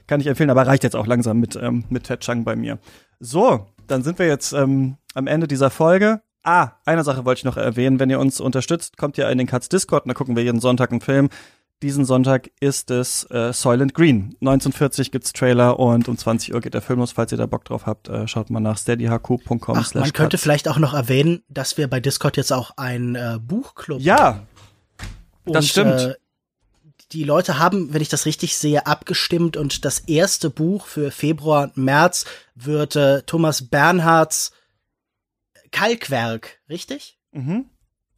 [0.06, 2.78] kann ich empfehlen, aber reicht jetzt auch langsam mit, ähm, mit Ted Chang bei mir.
[3.18, 6.20] So, dann sind wir jetzt ähm, am Ende dieser Folge.
[6.42, 9.46] Ah, eine Sache wollte ich noch erwähnen, wenn ihr uns unterstützt, kommt ihr in den
[9.46, 11.28] Katz Discord da gucken wir jeden Sonntag einen Film.
[11.82, 14.36] Diesen Sonntag ist es äh, Soylent Green.
[14.40, 17.12] 1940 gibt's Trailer und um 20 Uhr geht der Film los.
[17.12, 19.84] Falls ihr da Bock drauf habt, äh, schaut mal nach steadyhq.com.
[19.94, 24.00] Man könnte vielleicht auch noch erwähnen, dass wir bei Discord jetzt auch einen äh, Buchclub
[24.00, 24.46] Ja, haben.
[25.46, 26.00] das Und, stimmt.
[26.00, 26.14] Äh,
[27.12, 31.64] die Leute haben, wenn ich das richtig sehe, abgestimmt und das erste Buch für Februar
[31.64, 32.24] und März
[32.54, 34.52] wird äh, Thomas Bernhards
[35.72, 37.18] Kalkwerk, richtig?
[37.32, 37.66] mhm.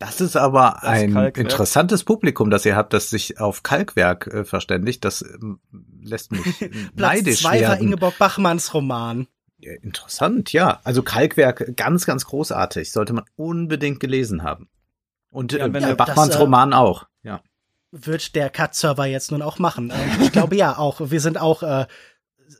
[0.04, 1.38] Das ist aber Das ein Kalkwerk.
[1.38, 5.04] interessantes Publikum, das ihr habt, das sich auf Kalkwerk äh, verständigt.
[5.04, 5.60] Das ähm,
[6.02, 6.42] lässt mich
[6.96, 7.84] Platz neidisch zwei war werden.
[7.86, 9.28] Ingeborg Bachmanns Roman.
[9.58, 10.80] Ja, Interessant, ja.
[10.82, 12.90] Also Kalkwerk, ganz, ganz großartig.
[12.90, 14.68] Sollte man unbedingt gelesen haben.
[15.30, 17.06] Und Ja, äh, Bachmanns das, äh, Roman auch.
[17.22, 17.40] Ja.
[17.92, 19.90] Wird der Cut-Server jetzt nun auch machen.
[19.90, 21.00] Äh, Ich glaube ja auch.
[21.10, 21.86] Wir sind auch äh,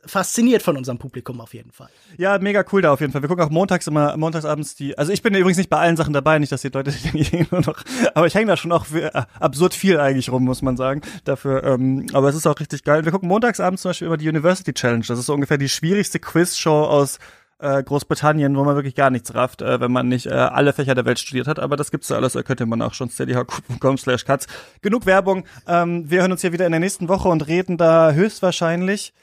[0.05, 1.89] fasziniert von unserem Publikum auf jeden Fall.
[2.17, 3.21] Ja, mega cool da auf jeden Fall.
[3.21, 6.13] Wir gucken auch montags immer, montagsabends die, also ich bin übrigens nicht bei allen Sachen
[6.13, 6.91] dabei, nicht, dass die Leute
[7.51, 7.83] nur noch,
[8.13, 9.09] aber ich hänge da schon auch äh,
[9.39, 13.05] absurd viel eigentlich rum, muss man sagen, dafür, ähm, aber es ist auch richtig geil.
[13.05, 16.19] Wir gucken montagsabends zum Beispiel immer die University Challenge, das ist so ungefähr die schwierigste
[16.19, 17.19] Quizshow aus
[17.59, 21.05] äh, Großbritannien, wo man wirklich gar nichts rafft, äh, wenn man nicht alle Fächer der
[21.05, 24.25] Welt studiert hat, aber das gibt's da alles, da könnte man auch schon steadyhq.com slash
[24.25, 24.47] cuts.
[24.81, 28.11] Genug Werbung, ähm, wir hören uns hier wieder in der nächsten Woche und reden da
[28.11, 29.13] höchstwahrscheinlich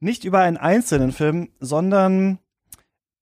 [0.00, 2.38] nicht über einen einzelnen Film, sondern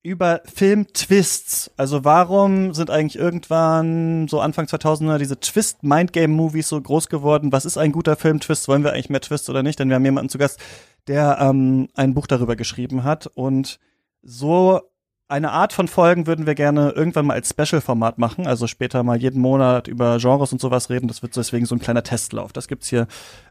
[0.05, 1.71] über Film-Twists.
[1.79, 7.53] Also warum sind eigentlich irgendwann so Anfang 2000er diese Twist-Mindgame-Movies so groß geworden?
[7.53, 8.69] Was ist ein guter Film-Twist?
[8.69, 9.79] Wollen wir eigentlich mehr Twists oder nicht?
[9.79, 10.61] Denn wir haben jemanden zu Gast,
[11.07, 13.29] der ähm, ein Buch darüber geschrieben hat.
[13.29, 13.81] Und
[14.23, 14.83] so
[15.29, 18.47] eine Art von Folgen würden wir gerne irgendwann mal als Special-Format machen.
[18.47, 21.09] Also später mal jeden Monat über Genres und sowas reden.
[21.09, 22.53] Das wird deswegen so ein kleiner Testlauf.
[22.53, 23.07] Das gibt's hier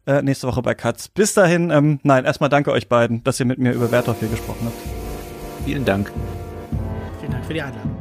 [0.05, 1.07] äh, nächste Woche bei Katz.
[1.07, 4.29] Bis dahin, ähm, nein, erstmal danke euch beiden, dass ihr mit mir über Werthoff hier
[4.29, 5.65] gesprochen habt.
[5.65, 6.11] Vielen Dank.
[7.19, 7.97] Vielen Dank für die Einladung.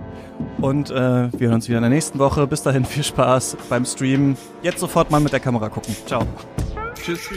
[0.61, 2.47] Und äh, wir hören uns wieder in der nächsten Woche.
[2.47, 4.37] Bis dahin viel Spaß beim Stream.
[4.63, 5.97] Jetzt sofort mal mit der Kamera gucken.
[6.07, 6.27] Ciao.
[6.95, 7.29] Tschüss.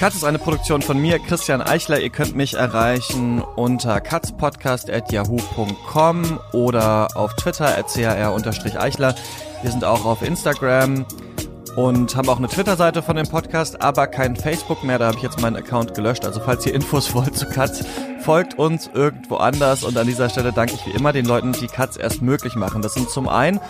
[0.00, 2.00] Katz ist eine Produktion von mir, Christian Eichler.
[2.00, 9.14] Ihr könnt mich erreichen unter katzpodcast.yahoo.com oder auf Twitter at chr-eichler.
[9.60, 11.04] Wir sind auch auf Instagram
[11.76, 14.98] und haben auch eine Twitter-Seite von dem Podcast, aber kein Facebook mehr.
[14.98, 16.24] Da habe ich jetzt meinen Account gelöscht.
[16.24, 17.84] Also falls ihr Infos wollt zu Katz,
[18.22, 19.84] folgt uns irgendwo anders.
[19.84, 22.82] Und an dieser Stelle danke ich wie immer den Leuten, die Katz erst möglich machen.
[22.82, 23.60] Das sind zum einen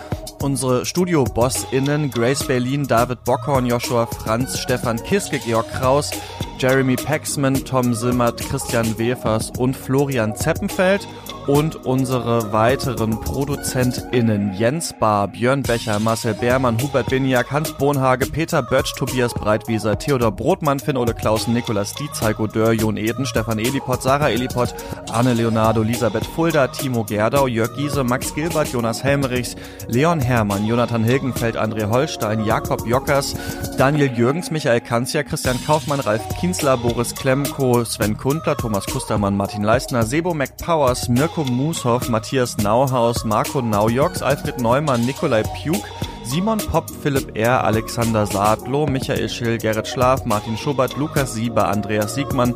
[0.42, 6.10] unsere Studio-BossInnen Grace Berlin, David Bockhorn, Joshua Franz, Stefan Kiske, Georg Kraus,
[6.58, 11.06] Jeremy Paxman, Tom Simmert, Christian Wefers und Florian Zeppenfeld
[11.46, 18.62] und unsere weiteren ProduzentInnen Jens Bahr, Björn Becher, Marcel Beermann, Hubert Biniak, Hans Bohnhage, Peter
[18.62, 24.02] Bötsch, Tobias Breitwieser, Theodor Brotmann, Finn-Ole Klausen, Nikolas Dietz, Heiko Dörr, Jon Eden, Stefan Eliport,
[24.02, 29.56] Sarah Eliport, Arne Leonardo, Elisabeth Fulda, Timo Gerdau, Jörg Giese, Max Gilbert, Jonas Helmerichs,
[29.88, 33.34] Leon Hermann, Jonathan Hilgenfeld, André Holstein, Jakob Jockers,
[33.78, 39.64] Daniel Jürgens, Michael Kanzia, Christian Kaufmann, Ralf Kienzler, Boris Klemko, Sven Kundler, Thomas Kustermann, Martin
[39.64, 45.82] Leistner, Sebo McPowers, Mirko Mushoff, Matthias Nauhaus, Marco Naujoks, Alfred Neumann, Nikolai Pjuk,
[46.24, 52.14] Simon Popp, Philipp R., Alexander Saadlo, Michael Schill, Gerrit Schlaf, Martin Schubert, Lukas Sieber, Andreas
[52.14, 52.54] Siegmann,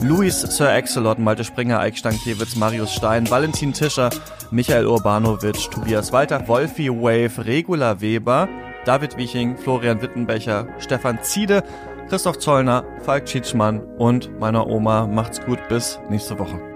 [0.00, 4.10] Luis Sir Excelot, Malte Springer, Eik Stankiewicz, Marius Stein, Valentin Tischer,
[4.50, 8.48] Michael Urbanovic, Tobias Walter, Wolfi Wave, Regula Weber,
[8.84, 11.62] David Wieching, Florian Wittenbecher, Stefan Ziede,
[12.08, 15.06] Christoph Zollner, Falk Tschitschmann und meiner Oma.
[15.06, 16.75] Macht's gut, bis nächste Woche.